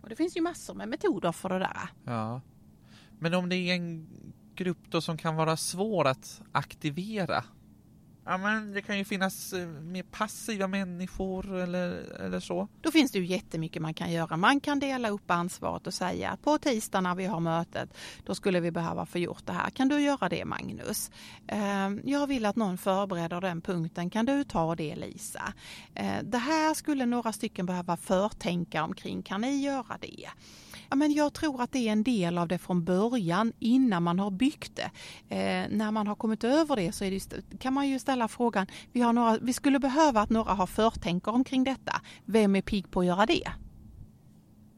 Och 0.03 0.09
det 0.09 0.17
finns 0.17 0.37
ju 0.37 0.41
massor 0.41 0.75
med 0.75 0.89
metoder 0.89 1.33
för 1.33 1.49
det 1.49 1.59
där. 1.59 1.89
Ja. 2.05 2.41
Men 3.19 3.35
om 3.35 3.49
det 3.49 3.57
är 3.57 3.75
en 3.75 4.09
grupp 4.55 4.91
då 4.91 5.01
som 5.01 5.19
kan 5.19 5.37
vara 5.37 5.57
svår 5.57 6.07
att 6.07 6.43
aktivera? 6.53 7.45
Ja 8.31 8.37
men 8.37 8.73
det 8.73 8.83
kan 8.83 8.99
ju 8.99 9.05
finnas 9.05 9.53
eh, 9.53 9.69
mer 9.69 10.03
passiva 10.03 10.67
människor 10.67 11.57
eller, 11.57 11.91
eller 12.21 12.41
så. 12.41 12.69
Då 12.81 12.91
finns 12.91 13.13
det 13.13 13.19
ju 13.19 13.27
jättemycket 13.27 13.83
man 13.83 13.95
kan 13.95 14.13
göra. 14.13 14.37
Man 14.37 14.61
kan 14.61 14.79
dela 14.79 15.11
upp 15.11 15.31
ansvaret 15.31 15.87
och 15.87 15.95
säga 15.95 16.39
på 16.43 16.59
tisdag 16.59 17.01
när 17.01 17.15
vi 17.15 17.25
har 17.25 17.41
mötet, 17.41 17.95
då 18.27 18.35
skulle 18.35 18.61
vi 18.61 18.71
behöva 18.71 19.07
få 19.07 19.19
gjort 19.19 19.47
det 19.47 19.53
här. 19.53 19.71
Kan 19.71 19.89
du 19.89 20.01
göra 20.01 20.29
det 20.29 20.45
Magnus? 20.45 21.11
Ehm, 21.49 22.01
jag 22.05 22.27
vill 22.27 22.47
att 22.47 22.57
någon 22.57 22.79
förbereder 22.79 23.41
den 23.41 23.61
punkten. 23.61 24.11
Kan 24.11 24.27
du 24.27 24.45
ta 24.45 24.75
det 24.75 24.97
Lisa? 24.97 25.53
Ehm, 25.95 26.31
det 26.31 26.39
här 26.39 26.75
skulle 26.75 27.07
några 27.07 27.33
stycken 27.33 27.67
behöva 27.67 27.97
förtänka 27.97 28.85
omkring. 28.85 29.23
Kan 29.23 29.41
ni 29.41 29.63
göra 29.63 29.99
det? 30.01 30.29
Ja, 30.91 30.97
men 30.97 31.13
jag 31.13 31.33
tror 31.33 31.63
att 31.63 31.73
det 31.73 31.89
är 31.89 31.93
en 31.93 32.03
del 32.03 32.39
av 32.39 32.49
det 32.49 32.59
från 32.59 32.85
början 32.85 33.53
innan 33.59 34.03
man 34.03 34.19
har 34.19 34.31
byggt 34.31 34.77
det. 34.77 34.91
Ehm, 35.29 35.71
när 35.71 35.91
man 35.91 36.07
har 36.07 36.15
kommit 36.15 36.45
över 36.45 36.77
det 36.77 36.93
så 36.93 37.05
är 37.05 37.11
det, 37.11 37.59
kan 37.59 37.75
man 37.75 37.89
ju 37.89 37.99
ställa 37.99 38.20
frågan, 38.29 38.67
vi, 38.93 39.01
har 39.01 39.13
några, 39.13 39.39
vi 39.39 39.53
skulle 39.53 39.79
behöva 39.79 40.21
att 40.21 40.31
några 40.31 40.53
har 40.53 40.67
förtänker 40.67 41.33
omkring 41.33 41.65
detta. 41.65 42.01
Vem 42.25 42.57
är 42.57 42.63
pigg 42.63 42.91
på 42.91 43.01
att 43.01 43.07
göra 43.07 43.27
det? 43.27 43.53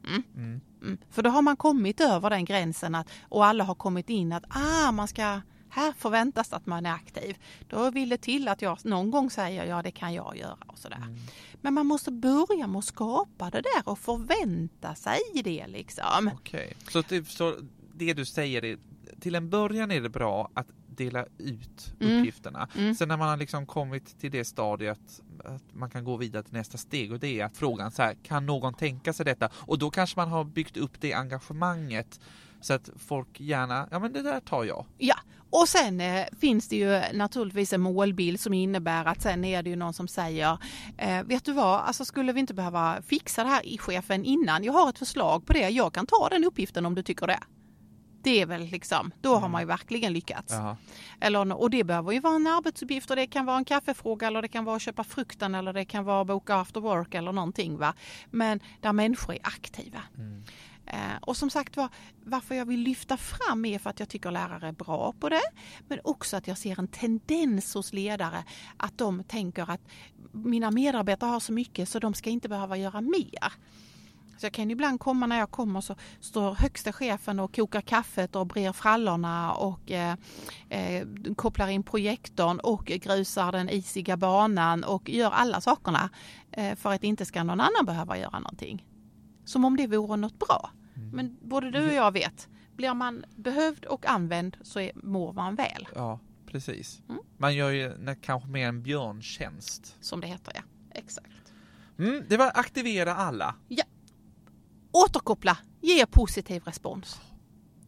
Mm. 0.07 0.61
Mm. 0.81 0.97
För 1.09 1.21
då 1.21 1.29
har 1.29 1.41
man 1.41 1.57
kommit 1.57 2.01
över 2.01 2.29
den 2.29 2.45
gränsen 2.45 2.95
att, 2.95 3.09
och 3.21 3.45
alla 3.45 3.63
har 3.63 3.75
kommit 3.75 4.09
in 4.09 4.33
att 4.33 4.43
ah, 4.49 4.91
man 4.91 5.07
ska, 5.07 5.41
här 5.69 5.93
förväntas 5.97 6.53
att 6.53 6.65
man 6.65 6.85
är 6.85 6.91
aktiv. 6.91 7.37
Då 7.69 7.91
vill 7.91 8.09
det 8.09 8.17
till 8.17 8.47
att 8.47 8.61
jag 8.61 8.85
någon 8.85 9.11
gång 9.11 9.29
säger 9.29 9.65
ja 9.65 9.81
det 9.81 9.91
kan 9.91 10.13
jag 10.13 10.37
göra 10.37 10.57
och 10.67 10.77
sådär. 10.77 10.97
Mm. 10.97 11.19
Men 11.61 11.73
man 11.73 11.85
måste 11.85 12.11
börja 12.11 12.67
med 12.67 12.79
att 12.79 12.85
skapa 12.85 13.49
det 13.49 13.61
där 13.61 13.89
och 13.89 13.99
förvänta 13.99 14.95
sig 14.95 15.19
det 15.43 15.67
liksom. 15.67 16.31
Okej. 16.33 16.73
Så, 16.87 17.01
det, 17.09 17.27
så 17.27 17.55
det 17.93 18.13
du 18.13 18.25
säger 18.25 18.65
är, 18.65 18.77
till 19.19 19.35
en 19.35 19.49
början 19.49 19.91
är 19.91 20.01
det 20.01 20.09
bra 20.09 20.51
att 20.53 20.67
dela 20.97 21.25
ut 21.37 21.93
Mm. 21.99 22.17
uppgifterna. 22.19 22.67
Mm. 22.77 22.95
Sen 22.95 23.07
när 23.07 23.17
man 23.17 23.29
har 23.29 23.37
liksom 23.37 23.65
kommit 23.65 24.19
till 24.19 24.31
det 24.31 24.45
stadiet 24.45 25.21
att 25.45 25.73
man 25.73 25.89
kan 25.89 26.03
gå 26.03 26.17
vidare 26.17 26.43
till 26.43 26.53
nästa 26.53 26.77
steg 26.77 27.11
och 27.11 27.19
det 27.19 27.39
är 27.39 27.45
att 27.45 27.57
frågan 27.57 27.91
så 27.91 28.01
här, 28.01 28.15
kan 28.23 28.45
någon 28.45 28.73
tänka 28.73 29.13
sig 29.13 29.25
detta? 29.25 29.49
Och 29.53 29.79
då 29.79 29.89
kanske 29.89 30.19
man 30.19 30.29
har 30.29 30.43
byggt 30.43 30.77
upp 30.77 31.01
det 31.01 31.13
engagemanget 31.13 32.19
så 32.61 32.73
att 32.73 32.89
folk 33.07 33.39
gärna, 33.39 33.87
ja 33.91 33.99
men 33.99 34.13
det 34.13 34.21
där 34.21 34.39
tar 34.39 34.63
jag. 34.63 34.85
Ja, 34.97 35.15
och 35.49 35.69
sen 35.69 36.01
eh, 36.01 36.25
finns 36.39 36.67
det 36.67 36.75
ju 36.75 37.01
naturligtvis 37.13 37.73
en 37.73 37.81
målbild 37.81 38.39
som 38.39 38.53
innebär 38.53 39.05
att 39.05 39.21
sen 39.21 39.45
är 39.45 39.63
det 39.63 39.69
ju 39.69 39.75
någon 39.75 39.93
som 39.93 40.07
säger 40.07 40.57
eh, 40.97 41.23
Vet 41.23 41.45
du 41.45 41.53
vad, 41.53 41.79
alltså 41.79 42.05
skulle 42.05 42.33
vi 42.33 42.39
inte 42.39 42.53
behöva 42.53 43.01
fixa 43.01 43.43
det 43.43 43.49
här 43.49 43.65
i 43.65 43.77
chefen 43.77 44.25
innan? 44.25 44.63
Jag 44.63 44.73
har 44.73 44.89
ett 44.89 44.99
förslag 44.99 45.45
på 45.45 45.53
det, 45.53 45.69
jag 45.69 45.93
kan 45.93 46.05
ta 46.05 46.29
den 46.29 46.43
uppgiften 46.43 46.85
om 46.85 46.95
du 46.95 47.03
tycker 47.03 47.27
det. 47.27 47.39
Det 48.23 48.41
är 48.41 48.45
väl 48.45 48.61
liksom, 48.61 49.11
då 49.21 49.35
har 49.35 49.49
man 49.49 49.61
ju 49.61 49.67
verkligen 49.67 50.13
lyckats. 50.13 50.53
Eller, 51.19 51.61
och 51.61 51.69
det 51.69 51.83
behöver 51.83 52.11
ju 52.11 52.19
vara 52.19 52.35
en 52.35 52.47
arbetsuppgift 52.47 53.09
och 53.09 53.15
det 53.15 53.27
kan 53.27 53.45
vara 53.45 53.57
en 53.57 53.65
kaffefråga 53.65 54.27
eller 54.27 54.41
det 54.41 54.47
kan 54.47 54.65
vara 54.65 54.75
att 54.75 54.81
köpa 54.81 55.03
frukten 55.03 55.55
eller 55.55 55.73
det 55.73 55.85
kan 55.85 56.03
vara 56.03 56.21
att 56.21 56.27
boka 56.27 56.55
after 56.55 56.81
work 56.81 57.13
eller 57.13 57.31
någonting. 57.31 57.77
Va? 57.77 57.93
Men 58.31 58.59
där 58.81 58.93
människor 58.93 59.33
är 59.33 59.39
aktiva. 59.43 60.01
Mm. 60.17 60.43
Eh, 60.85 61.17
och 61.21 61.37
som 61.37 61.49
sagt 61.49 61.77
var, 61.77 61.89
varför 62.23 62.55
jag 62.55 62.65
vill 62.65 62.79
lyfta 62.79 63.17
fram 63.17 63.65
är 63.65 63.79
för 63.79 63.89
att 63.89 63.99
jag 63.99 64.09
tycker 64.09 64.31
lärare 64.31 64.67
är 64.67 64.71
bra 64.71 65.13
på 65.19 65.29
det. 65.29 65.41
Men 65.87 65.99
också 66.03 66.37
att 66.37 66.47
jag 66.47 66.57
ser 66.57 66.79
en 66.79 66.87
tendens 66.87 67.73
hos 67.73 67.93
ledare 67.93 68.43
att 68.77 68.97
de 68.97 69.23
tänker 69.23 69.71
att 69.71 69.81
mina 70.31 70.71
medarbetare 70.71 71.29
har 71.29 71.39
så 71.39 71.53
mycket 71.53 71.89
så 71.89 71.99
de 71.99 72.13
ska 72.13 72.29
inte 72.29 72.49
behöva 72.49 72.77
göra 72.77 73.01
mer. 73.01 73.53
Så 74.37 74.45
jag 74.45 74.53
kan 74.53 74.71
ibland 74.71 74.99
komma 74.99 75.27
när 75.27 75.39
jag 75.39 75.51
kommer 75.51 75.81
så 75.81 75.95
står 76.19 76.55
högsta 76.55 76.93
chefen 76.93 77.39
och 77.39 77.55
kokar 77.55 77.81
kaffet 77.81 78.35
och 78.35 78.47
brer 78.47 78.71
frallorna 78.71 79.53
och 79.53 79.91
eh, 79.91 80.15
eh, 80.69 81.07
kopplar 81.35 81.67
in 81.67 81.83
projektorn 81.83 82.59
och 82.59 82.85
grusar 82.85 83.51
den 83.51 83.69
isiga 83.69 84.17
banan 84.17 84.83
och 84.83 85.09
gör 85.09 85.31
alla 85.31 85.61
sakerna 85.61 86.09
eh, 86.51 86.75
för 86.75 86.93
att 86.93 87.03
inte 87.03 87.25
ska 87.25 87.43
någon 87.43 87.61
annan 87.61 87.85
behöva 87.85 88.17
göra 88.17 88.39
någonting. 88.39 88.85
Som 89.45 89.65
om 89.65 89.77
det 89.77 89.87
vore 89.87 90.17
något 90.17 90.39
bra. 90.39 90.69
Men 91.13 91.37
både 91.41 91.71
du 91.71 91.87
och 91.87 91.93
jag 91.93 92.11
vet, 92.11 92.47
blir 92.75 92.93
man 92.93 93.25
behövd 93.35 93.85
och 93.85 94.05
använd 94.05 94.57
så 94.61 94.79
är, 94.79 94.91
mår 94.95 95.33
man 95.33 95.55
väl, 95.55 95.87
Ja, 95.95 96.19
precis. 96.45 97.01
Mm. 97.09 97.21
Man 97.37 97.55
gör 97.55 97.69
ju 97.69 98.15
kanske 98.21 98.49
mer 98.49 98.67
en 98.67 98.83
björntjänst. 98.83 99.95
som 100.01 100.21
det 100.21 100.27
heter 100.27 100.51
ja. 100.55 100.61
Exakt. 100.91 101.53
Mm, 101.99 102.23
det 102.29 102.37
var 102.37 102.51
aktivera 102.55 103.15
alla. 103.15 103.55
Återkoppla, 104.93 105.57
ge 105.81 106.05
positiv 106.05 106.63
respons. 106.63 107.21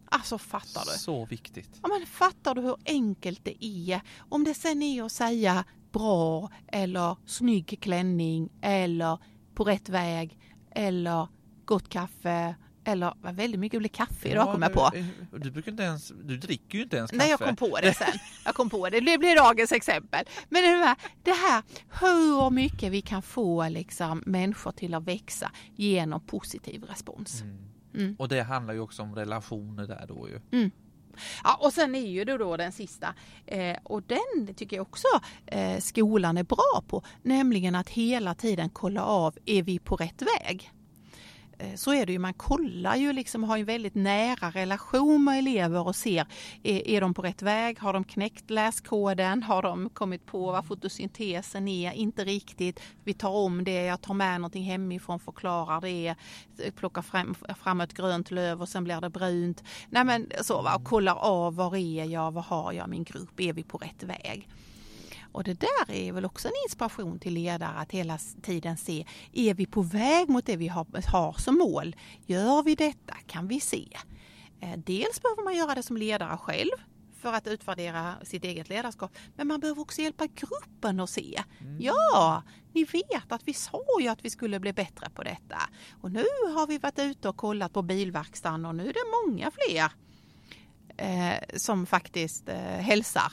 Alltså 0.06 0.38
fattar 0.38 0.86
du? 0.86 1.00
Så 1.00 1.26
viktigt. 1.26 1.80
Ja, 1.82 1.88
men 1.88 2.08
fattar 2.08 2.56
du 2.56 2.62
hur 2.62 2.78
enkelt 2.86 3.40
det 3.44 3.66
är? 3.66 4.02
Om 4.30 4.44
det 4.44 4.54
sen 4.54 4.82
är 4.82 5.04
att 5.04 5.12
säga 5.12 5.66
bra 5.92 6.50
eller 6.68 7.18
snygg 7.26 7.78
klänning 7.82 8.50
eller 8.62 9.20
på 9.56 9.64
rätt 9.64 9.90
väg 9.90 10.40
eller 10.72 11.28
gott 11.66 11.90
kaffe 11.90 12.56
Eller 12.86 13.14
väldigt 13.34 13.60
mycket 13.60 13.80
blir 13.80 13.90
kaffe 13.90 14.30
idag 14.30 14.52
kom 14.52 14.62
jag 14.62 14.72
du, 14.72 14.76
på. 14.76 14.92
Du, 15.38 15.52
brukar 15.52 15.72
inte 15.72 15.84
ens, 15.84 16.08
du 16.24 16.38
dricker 16.38 16.78
ju 16.78 16.84
inte 16.84 16.98
ens 16.98 17.12
kaffe. 17.12 17.24
Nej, 17.24 17.30
jag 17.30 17.40
kom 17.40 17.56
på 17.56 17.80
det 17.82 17.94
sen. 17.98 18.20
Jag 18.46 18.56
kom 18.56 18.70
på 18.70 18.90
det. 18.90 19.00
Det 19.00 19.18
blir 19.18 19.36
dagens 19.36 19.72
exempel. 19.72 20.26
Men 20.50 20.64
det 20.64 20.86
här, 20.86 20.96
det 21.24 21.32
här 21.32 21.64
hur 22.00 22.50
mycket 22.50 22.92
vi 22.92 23.02
kan 23.02 23.22
få 23.22 23.70
liksom, 23.70 24.24
människor 24.26 24.72
till 24.72 24.94
att 24.94 25.04
växa 25.04 25.52
genom 25.76 26.22
positiv 26.22 26.84
respons. 26.84 27.42
Mm. 27.42 27.58
Mm. 27.94 28.16
Och 28.20 28.28
det 28.28 28.42
handlar 28.42 28.74
ju 28.74 28.80
också 28.80 29.02
om 29.02 29.16
relationer 29.16 29.88
där 29.88 30.06
då 30.08 30.30
ju. 30.30 30.40
Mm. 30.52 30.72
Ja, 31.44 31.56
och 31.62 31.74
sen 31.74 31.96
är 31.96 32.08
ju 32.08 32.26
det 32.26 32.38
då 32.38 32.58
den 32.58 32.72
sista 32.72 33.14
eh, 33.46 33.78
och 33.84 34.04
den 34.04 34.56
tycker 34.56 34.76
jag 34.76 34.82
också 34.82 35.08
eh, 35.46 35.80
skolan 35.80 36.38
är 36.38 36.44
bra 36.44 36.84
på, 36.88 37.04
nämligen 37.22 37.76
att 37.76 37.90
hela 37.90 38.36
tiden 38.36 38.70
kolla 38.70 39.04
av, 39.04 39.38
är 39.46 39.64
vi 39.64 39.80
på 39.80 39.96
rätt 39.96 40.22
väg? 40.22 40.72
Eh, 41.58 41.76
så 41.76 41.94
är 41.94 42.06
det 42.06 42.12
ju, 42.12 42.20
man 42.20 42.34
kollar 42.34 42.96
ju 42.96 43.14
liksom, 43.14 43.44
har 43.44 43.58
en 43.58 43.66
väldigt 43.66 43.96
nära 43.96 44.50
relation 44.50 45.24
med 45.24 45.40
elever 45.40 45.88
och 45.88 45.96
ser, 45.96 46.28
är, 46.64 46.88
är 46.88 47.02
de 47.02 47.14
på 47.14 47.22
rätt 47.22 47.42
väg? 47.42 47.80
Har 47.80 47.94
de 47.94 48.04
knäckt 48.04 48.50
läskoden? 48.50 49.44
Har 49.44 49.62
de 49.62 49.90
kommit 49.90 50.26
på 50.26 50.52
vad 50.52 50.66
fotosyntesen 50.66 51.68
är? 51.68 51.92
Inte 51.92 52.24
riktigt. 52.24 52.80
Vi 53.04 53.14
tar 53.14 53.30
om 53.30 53.64
det, 53.64 53.86
jag 53.86 54.02
tar 54.02 54.14
med 54.14 54.42
någonting 54.42 54.64
hemifrån, 54.64 55.20
förklarar 55.20 55.82
det, 55.82 56.16
eh, 56.58 56.74
plockar 56.74 57.02
fram, 57.02 57.36
fram 57.64 57.82
ett 57.82 57.94
grönt 57.94 58.32
löv 58.32 58.62
och 58.62 58.70
sen 58.70 58.84
blir 58.84 59.02
det 59.02 59.10
brunt. 59.10 59.64
Nej 59.90 60.04
men 60.04 60.32
så, 60.42 60.62
va? 60.62 60.76
och 60.76 60.84
kollar 60.84 61.16
av, 61.16 61.56
var 61.56 61.76
är 61.76 62.06
jag, 62.06 62.32
vad 62.32 62.44
har 62.44 62.72
jag 62.74 62.90
min 62.90 63.04
grupp, 63.04 63.40
är 63.40 63.54
vi 63.54 63.64
på 63.64 63.78
rätt 63.78 64.04
väg? 64.04 64.48
Och 65.36 65.44
det 65.44 65.60
där 65.60 65.92
är 65.92 66.12
väl 66.12 66.26
också 66.26 66.48
en 66.48 66.54
inspiration 66.66 67.20
till 67.20 67.34
ledare 67.34 67.78
att 67.78 67.92
hela 67.92 68.18
tiden 68.42 68.78
se, 68.78 69.06
är 69.34 69.54
vi 69.54 69.66
på 69.66 69.82
väg 69.82 70.30
mot 70.30 70.46
det 70.46 70.56
vi 70.56 70.68
har, 70.68 71.12
har 71.12 71.34
som 71.34 71.58
mål? 71.58 71.96
Gör 72.26 72.64
vi 72.64 72.76
detta? 72.76 73.14
Kan 73.28 73.48
vi 73.48 73.60
se? 73.60 73.88
Eh, 74.62 74.80
dels 74.86 75.22
behöver 75.22 75.44
man 75.44 75.56
göra 75.56 75.76
det 75.76 75.84
som 75.84 75.98
ledare 75.98 76.38
själv 76.38 76.72
för 77.22 77.34
att 77.34 77.48
utvärdera 77.48 78.16
sitt 78.24 78.44
eget 78.44 78.70
ledarskap. 78.70 79.12
Men 79.36 79.48
man 79.48 79.60
behöver 79.60 79.82
också 79.82 80.02
hjälpa 80.02 80.28
gruppen 80.28 81.00
att 81.00 81.10
se. 81.10 81.44
Mm. 81.60 81.82
Ja, 81.82 82.44
ni 82.74 82.84
vet 82.84 83.32
att 83.32 83.48
vi 83.48 83.54
sa 83.54 83.84
ju 84.02 84.08
att 84.08 84.26
vi 84.26 84.30
skulle 84.30 84.60
bli 84.60 84.74
bättre 84.74 85.10
på 85.10 85.24
detta. 85.24 85.58
Och 86.02 86.12
nu 86.12 86.26
har 86.56 86.68
vi 86.68 86.78
varit 86.78 87.00
ute 87.00 87.30
och 87.30 87.38
kollat 87.38 87.74
på 87.74 87.82
bilverkstaden 87.82 88.66
och 88.66 88.76
nu 88.76 88.90
är 88.90 88.94
det 88.94 89.28
många 89.28 89.52
fler 89.52 89.92
eh, 90.98 91.58
som 91.58 91.86
faktiskt 91.86 92.50
eh, 92.50 92.58
hälsar 92.58 93.32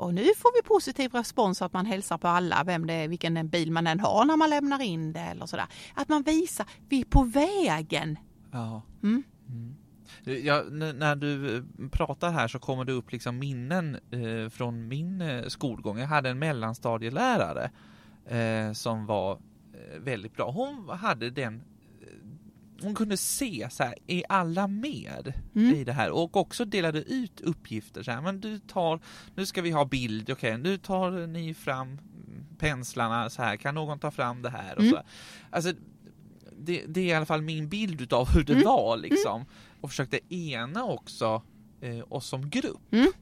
och 0.00 0.14
nu 0.14 0.24
får 0.36 0.62
vi 0.62 0.68
positiv 0.68 1.12
respons 1.12 1.62
att 1.62 1.72
man 1.72 1.86
hälsar 1.86 2.18
på 2.18 2.28
alla, 2.28 2.64
vem 2.64 2.86
det 2.86 2.92
är, 2.92 3.08
vilken 3.08 3.48
bil 3.48 3.72
man 3.72 3.86
än 3.86 4.00
har 4.00 4.24
när 4.24 4.36
man 4.36 4.50
lämnar 4.50 4.82
in 4.82 5.12
det 5.12 5.20
eller 5.20 5.46
sådär. 5.46 5.66
Att 5.94 6.08
man 6.08 6.22
visar, 6.22 6.66
vi 6.88 7.00
är 7.00 7.04
på 7.04 7.22
vägen. 7.22 8.18
Ja. 8.52 8.82
Mm. 9.02 9.22
Mm. 9.48 9.76
Ja, 10.24 10.62
när 10.94 11.16
du 11.16 11.56
eh, 11.56 11.62
pratar 11.90 12.30
här 12.30 12.48
så 12.48 12.58
kommer 12.58 12.84
det 12.84 12.92
upp 12.92 13.12
liksom 13.12 13.38
minnen 13.38 13.98
eh, 14.10 14.50
från 14.50 14.88
min 14.88 15.20
eh, 15.20 15.46
skolgång. 15.46 15.98
Jag 15.98 16.06
hade 16.06 16.30
en 16.30 16.38
mellanstadielärare 16.38 17.70
eh, 18.26 18.72
som 18.72 19.06
var 19.06 19.32
eh, 19.32 20.00
väldigt 20.00 20.36
bra. 20.36 20.50
Hon 20.50 20.88
hade 20.88 21.30
den 21.30 21.62
hon 22.82 22.94
kunde 22.94 23.16
se 23.16 23.68
så 23.70 23.82
här, 23.82 23.94
är 24.06 24.22
alla 24.28 24.66
med 24.66 25.32
mm. 25.54 25.74
i 25.74 25.84
det 25.84 25.92
här? 25.92 26.10
Och 26.10 26.36
också 26.36 26.64
delade 26.64 27.02
ut 27.02 27.40
uppgifter 27.40 28.02
så 28.02 28.10
här, 28.10 28.20
men 28.20 28.40
du 28.40 28.58
tar, 28.58 29.00
nu 29.34 29.46
ska 29.46 29.62
vi 29.62 29.70
ha 29.70 29.84
bild, 29.84 30.30
okej, 30.30 30.50
okay, 30.50 30.62
nu 30.62 30.78
tar 30.78 31.26
ni 31.26 31.54
fram 31.54 31.98
penslarna 32.58 33.30
så 33.30 33.42
här, 33.42 33.56
kan 33.56 33.74
någon 33.74 33.98
ta 33.98 34.10
fram 34.10 34.42
det 34.42 34.50
här? 34.50 34.74
Och 34.74 34.82
mm. 34.82 34.92
så 34.92 35.02
Alltså, 35.50 35.72
det, 36.58 36.84
det, 36.88 37.00
är 37.00 37.04
i 37.04 37.12
alla 37.12 37.26
fall 37.26 37.42
min 37.42 37.68
bild 37.68 38.12
av 38.12 38.28
hur 38.28 38.44
det 38.44 38.52
mm. 38.52 38.64
var 38.64 38.96
liksom. 38.96 39.44
Och 39.80 39.90
försökte 39.90 40.34
ena 40.34 40.84
också 40.84 41.42
eh, 41.80 42.04
oss 42.08 42.26
som 42.26 42.50
grupp 42.50 42.92
mm. 42.92 43.12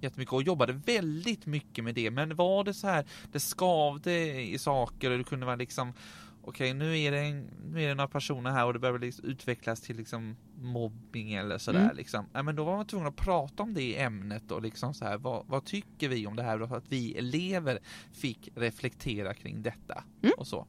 jättemycket 0.00 0.32
och 0.32 0.42
jobbade 0.42 0.72
väldigt 0.72 1.46
mycket 1.46 1.84
med 1.84 1.94
det. 1.94 2.10
Men 2.10 2.36
var 2.36 2.64
det 2.64 2.74
så 2.74 2.86
här, 2.86 3.06
det 3.32 3.40
skavde 3.40 4.42
i 4.42 4.58
saker 4.58 5.10
och 5.10 5.18
det 5.18 5.24
kunde 5.24 5.46
vara 5.46 5.56
liksom 5.56 5.92
okej 6.42 6.74
nu 6.74 6.98
är 7.00 7.10
det, 7.10 7.18
en, 7.18 7.50
nu 7.72 7.82
är 7.82 7.88
det 7.88 7.94
några 7.94 8.08
personer 8.08 8.50
här 8.50 8.66
och 8.66 8.72
det 8.72 8.78
behöver 8.78 8.98
liksom 8.98 9.24
utvecklas 9.24 9.80
till 9.80 9.96
liksom 9.96 10.36
mobbing 10.56 11.34
eller 11.34 11.58
sådär 11.58 11.80
mm. 11.80 11.96
liksom. 11.96 12.26
Ja, 12.32 12.42
men 12.42 12.56
då 12.56 12.64
var 12.64 12.76
man 12.76 12.86
tvungen 12.86 13.08
att 13.08 13.16
prata 13.16 13.62
om 13.62 13.74
det 13.74 14.00
ämnet 14.00 14.50
och 14.50 14.62
liksom 14.62 14.94
så 14.94 15.04
här, 15.04 15.18
vad, 15.18 15.46
vad 15.46 15.64
tycker 15.64 16.08
vi 16.08 16.26
om 16.26 16.36
det 16.36 16.42
här 16.42 16.62
och 16.62 16.76
att 16.76 16.84
vi 16.88 17.18
elever 17.18 17.78
fick 18.12 18.48
reflektera 18.54 19.34
kring 19.34 19.62
detta 19.62 20.04
mm. 20.22 20.34
och 20.38 20.46
så. 20.46 20.66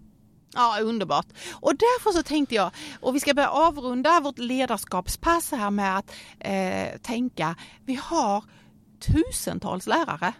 Ja, 0.53 0.77
underbart. 0.81 1.27
Och 1.53 1.75
därför 1.75 2.11
så 2.11 2.23
tänkte 2.23 2.55
jag, 2.55 2.71
och 3.01 3.15
vi 3.15 3.19
ska 3.19 3.33
börja 3.33 3.49
avrunda 3.49 4.19
vårt 4.19 4.37
ledarskapspass 4.37 5.51
här 5.51 5.71
med 5.71 5.97
att 5.97 6.11
eh, 6.39 6.97
tänka, 7.01 7.55
vi 7.85 7.95
har 7.95 8.43
tusentals 8.99 9.87
lärare 9.87 10.33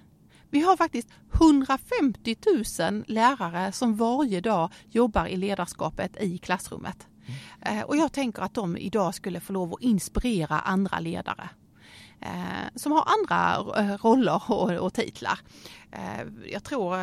vi 0.52 0.62
har 0.62 0.78
faktiskt 0.78 1.08
150 1.34 2.36
000 2.80 3.04
lärare 3.08 3.72
som 3.72 3.96
varje 3.96 4.42
dag 4.42 4.70
jobbar 4.90 5.26
i 5.26 5.38
ledarskapet 5.38 6.22
i 6.22 6.38
klassrummet. 6.38 7.08
Mm. 7.62 7.84
Och 7.84 7.98
jag 7.98 8.14
tänker 8.14 8.42
att 8.42 8.54
de 8.54 8.78
idag 8.78 9.16
skulle 9.16 9.40
få 9.40 9.54
lov 9.54 9.74
att 9.74 9.82
inspirera 9.82 10.60
andra 10.60 11.00
ledare 11.00 11.50
eh, 12.22 12.68
som 12.76 12.92
har 12.92 13.08
andra 13.20 13.72
eh, 13.82 13.98
roller 13.98 14.82
och, 14.82 14.94
titlar. 14.94 15.40
Jag 16.52 16.64
tror 16.64 16.98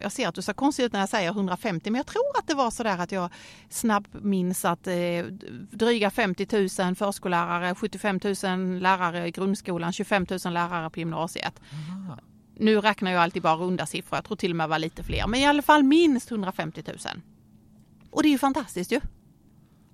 jag 0.00 0.12
ser 0.12 0.28
att 0.28 0.34
du 0.34 0.42
ser 0.42 0.52
konstigt 0.52 0.84
ut 0.84 0.92
när 0.92 1.00
jag 1.00 1.08
säger 1.08 1.30
150 1.30 1.90
men 1.90 1.98
jag 1.98 2.06
tror 2.06 2.38
att 2.38 2.46
det 2.46 2.54
var 2.54 2.70
så 2.70 2.82
där 2.82 2.98
att 2.98 3.12
jag 3.12 3.30
snabbt 3.68 4.14
minns 4.14 4.64
att 4.64 4.86
eh, 4.86 5.24
dryga 5.70 6.10
50 6.10 6.68
000 6.84 6.94
förskollärare, 6.96 7.74
75 7.74 8.20
000 8.24 8.34
lärare 8.78 9.28
i 9.28 9.30
grundskolan, 9.30 9.92
25 9.92 10.26
000 10.44 10.54
lärare 10.54 10.90
på 10.90 10.98
gymnasiet. 10.98 11.60
Aha. 11.72 12.18
Nu 12.58 12.80
räknar 12.80 13.10
jag 13.10 13.22
alltid 13.22 13.42
bara 13.42 13.56
runda 13.56 13.86
siffror, 13.86 14.16
jag 14.16 14.24
tror 14.24 14.36
till 14.36 14.50
och 14.50 14.56
med 14.56 14.68
var 14.68 14.78
lite 14.78 15.02
fler, 15.02 15.26
men 15.26 15.40
i 15.40 15.46
alla 15.46 15.62
fall 15.62 15.82
minst 15.82 16.30
150 16.30 16.82
000. 16.86 16.96
Och 18.10 18.22
det 18.22 18.28
är 18.28 18.30
ju 18.30 18.38
fantastiskt 18.38 18.92
ju. 18.92 19.00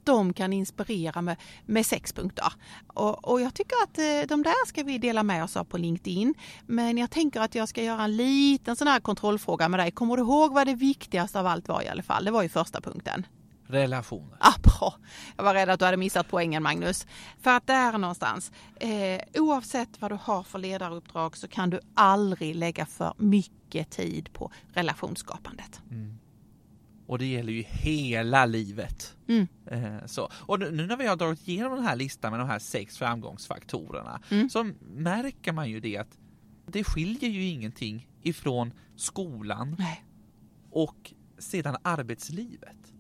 De 0.05 0.33
kan 0.33 0.53
inspirera 0.53 1.23
med, 1.23 1.37
med 1.67 1.87
sex 1.87 2.13
punkter. 2.13 2.53
Och, 2.87 3.29
och, 3.29 3.41
jag 3.41 3.55
tycker 3.55 3.77
att 3.83 3.99
eh, 3.99 4.29
de 4.29 4.43
där 4.43 4.67
ska 4.67 4.83
vi 4.83 4.99
dela 4.99 5.23
med 5.23 5.45
oss 5.45 5.57
av 5.57 5.65
på 5.65 5.79
LinkedIn. 5.79 6.35
Men 6.67 6.99
jag 6.99 7.11
tänker 7.11 7.41
att 7.41 7.55
jag 7.55 7.69
ska 7.69 7.83
göra 7.83 8.03
en 8.03 8.17
liten 8.17 8.77
sån 8.77 8.89
här 8.89 9.01
kontrollfråga 9.01 9.69
med 9.69 9.81
dig. 9.81 9.91
Kommer 9.91 10.17
du 10.17 10.23
ihåg 10.23 10.53
vad 10.53 10.67
det 10.67 10.75
viktigaste 10.75 11.41
av 11.41 11.47
allt 11.47 11.69
var 11.69 11.83
i 11.83 11.89
alla 11.89 12.03
fall? 12.03 12.25
Det 12.25 12.31
var 12.31 12.43
ju 12.43 12.49
första 12.49 12.81
punkten. 12.81 13.27
Relationer. 13.67 14.37
Ah, 14.41 14.55
bra. 14.63 14.95
Jag 15.37 15.45
var 15.45 15.55
rädd 15.55 15.69
att 15.69 15.79
du 15.79 15.85
hade 15.85 15.97
missat 15.97 16.29
poängen 16.29 16.63
Magnus. 16.63 17.07
För 17.41 17.51
att 17.51 17.67
där 17.67 17.99
någonstans, 17.99 18.53
eh, 18.77 19.21
oavsett 19.35 20.01
vad 20.01 20.11
du 20.11 20.19
har 20.23 20.43
för 20.43 20.59
ledaruppdrag 20.59 21.37
så 21.37 21.49
kan 21.49 21.71
du 21.71 21.81
aldrig 21.95 22.55
lägga 22.57 22.87
för 22.87 23.15
mycket 23.17 23.91
tid 23.91 24.33
på 24.33 24.53
relationsskapandet. 24.73 25.81
Mm. 25.91 26.19
Och 27.07 27.19
det 27.19 27.27
gäller 27.27 27.53
ju 27.53 27.63
hela 27.63 28.47
livet. 28.47 29.17
Mm. 29.29 29.47
Eh, 29.67 30.07
så. 30.07 30.29
Och 30.33 30.61
nu 30.61 30.87
när 30.87 30.97
vi 30.97 31.07
har 31.07 31.17
dragit 31.17 31.49
igenom 31.49 31.77
den 31.77 31.85
här 31.85 31.97
listan 31.97 32.31
med 32.31 32.41
de 32.41 32.49
här 32.49 32.59
sex 32.59 32.99
framgångsfaktorerna 32.99 34.21
mm. 34.31 34.51
så 34.51 34.71
märker 34.81 35.53
man 35.53 35.71
ju 35.71 35.81
det 35.81 35.97
att 35.97 36.19
det 36.67 36.85
skiljer 36.85 37.31
ju 37.31 37.45
ingenting 37.45 38.09
ifrån 38.23 38.73
skolan 38.97 39.77
Nej. 39.79 40.05
och 40.71 41.13
sedan 41.39 41.77
arbetslivet. 41.83 42.92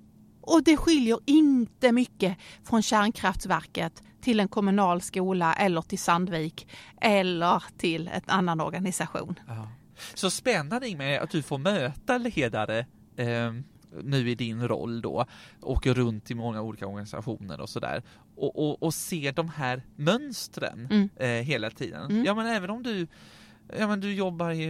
Och 0.42 0.62
det 0.64 0.76
skiljer 0.76 1.18
inte 1.26 1.92
mycket 1.92 2.36
från 2.64 2.82
kärnkraftverket 2.82 4.02
till 4.20 4.40
en 4.40 4.48
kommunal 4.48 5.00
skola 5.00 5.54
eller 5.54 5.82
till 5.82 5.98
Sandvik 5.98 6.68
eller 7.00 7.64
till 7.78 8.08
en 8.08 8.22
annan 8.26 8.60
organisation. 8.60 9.40
Ja. 9.48 9.68
Så 10.14 10.30
spännande 10.30 10.96
med 10.96 11.22
att 11.22 11.30
du 11.30 11.42
får 11.42 11.58
möta 11.58 12.18
ledare 12.18 12.86
eh, 13.16 13.52
nu 14.02 14.30
i 14.30 14.34
din 14.34 14.68
roll 14.68 15.02
då, 15.02 15.26
åker 15.60 15.94
runt 15.94 16.30
i 16.30 16.34
många 16.34 16.62
olika 16.62 16.86
organisationer 16.86 17.60
och 17.60 17.68
sådär 17.68 18.02
och, 18.36 18.58
och, 18.58 18.82
och 18.82 18.94
ser 18.94 19.32
de 19.32 19.48
här 19.48 19.82
mönstren 19.96 20.88
mm. 20.90 21.08
eh, 21.16 21.46
hela 21.46 21.70
tiden. 21.70 22.10
Mm. 22.10 22.24
Ja 22.24 22.34
men 22.34 22.46
även 22.46 22.70
om 22.70 22.82
du, 22.82 23.06
ja 23.78 23.88
men 23.88 24.00
du 24.00 24.14
jobbar 24.14 24.50
i, 24.50 24.64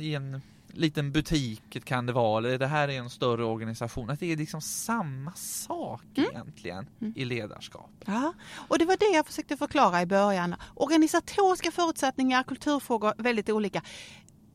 i 0.00 0.14
en 0.14 0.42
liten 0.72 1.12
butik 1.12 1.84
kan 1.84 2.06
det 2.06 2.12
vara, 2.12 2.38
eller 2.38 2.58
det 2.58 2.66
här 2.66 2.88
är 2.88 2.98
en 2.98 3.10
större 3.10 3.44
organisation, 3.44 4.10
att 4.10 4.20
det 4.20 4.32
är 4.32 4.36
liksom 4.36 4.60
samma 4.60 5.32
sak 5.32 6.04
mm. 6.16 6.30
egentligen 6.30 6.86
mm. 7.00 7.12
i 7.16 7.24
ledarskap. 7.24 7.90
Ja, 8.06 8.32
och 8.68 8.78
det 8.78 8.84
var 8.84 8.96
det 8.96 9.16
jag 9.16 9.26
försökte 9.26 9.56
förklara 9.56 10.02
i 10.02 10.06
början. 10.06 10.54
Organisatoriska 10.74 11.70
förutsättningar, 11.70 12.42
kulturfrågor, 12.42 13.14
väldigt 13.16 13.50
olika 13.50 13.82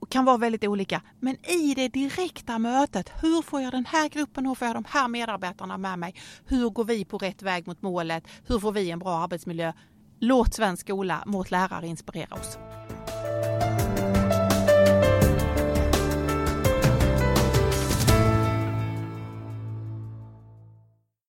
kan 0.09 0.25
vara 0.25 0.37
väldigt 0.37 0.63
olika. 0.63 1.01
Men 1.19 1.45
i 1.45 1.73
det 1.75 1.87
direkta 1.87 2.59
mötet, 2.59 3.11
hur 3.21 3.41
får 3.41 3.61
jag 3.61 3.71
den 3.71 3.85
här 3.85 4.09
gruppen, 4.09 4.45
hur 4.45 4.55
får 4.55 4.67
jag 4.67 4.75
de 4.75 4.85
här 4.87 5.07
medarbetarna 5.07 5.77
med 5.77 5.99
mig? 5.99 6.15
Hur 6.45 6.69
går 6.69 6.83
vi 6.83 7.05
på 7.05 7.17
rätt 7.17 7.41
väg 7.41 7.67
mot 7.67 7.81
målet? 7.81 8.23
Hur 8.47 8.59
får 8.59 8.71
vi 8.71 8.91
en 8.91 8.99
bra 8.99 9.17
arbetsmiljö? 9.17 9.73
Låt 10.19 10.53
svensk 10.53 10.81
skola 10.81 11.23
mot 11.25 11.51
lärare 11.51 11.87
inspirera 11.87 12.35
oss. 12.35 12.57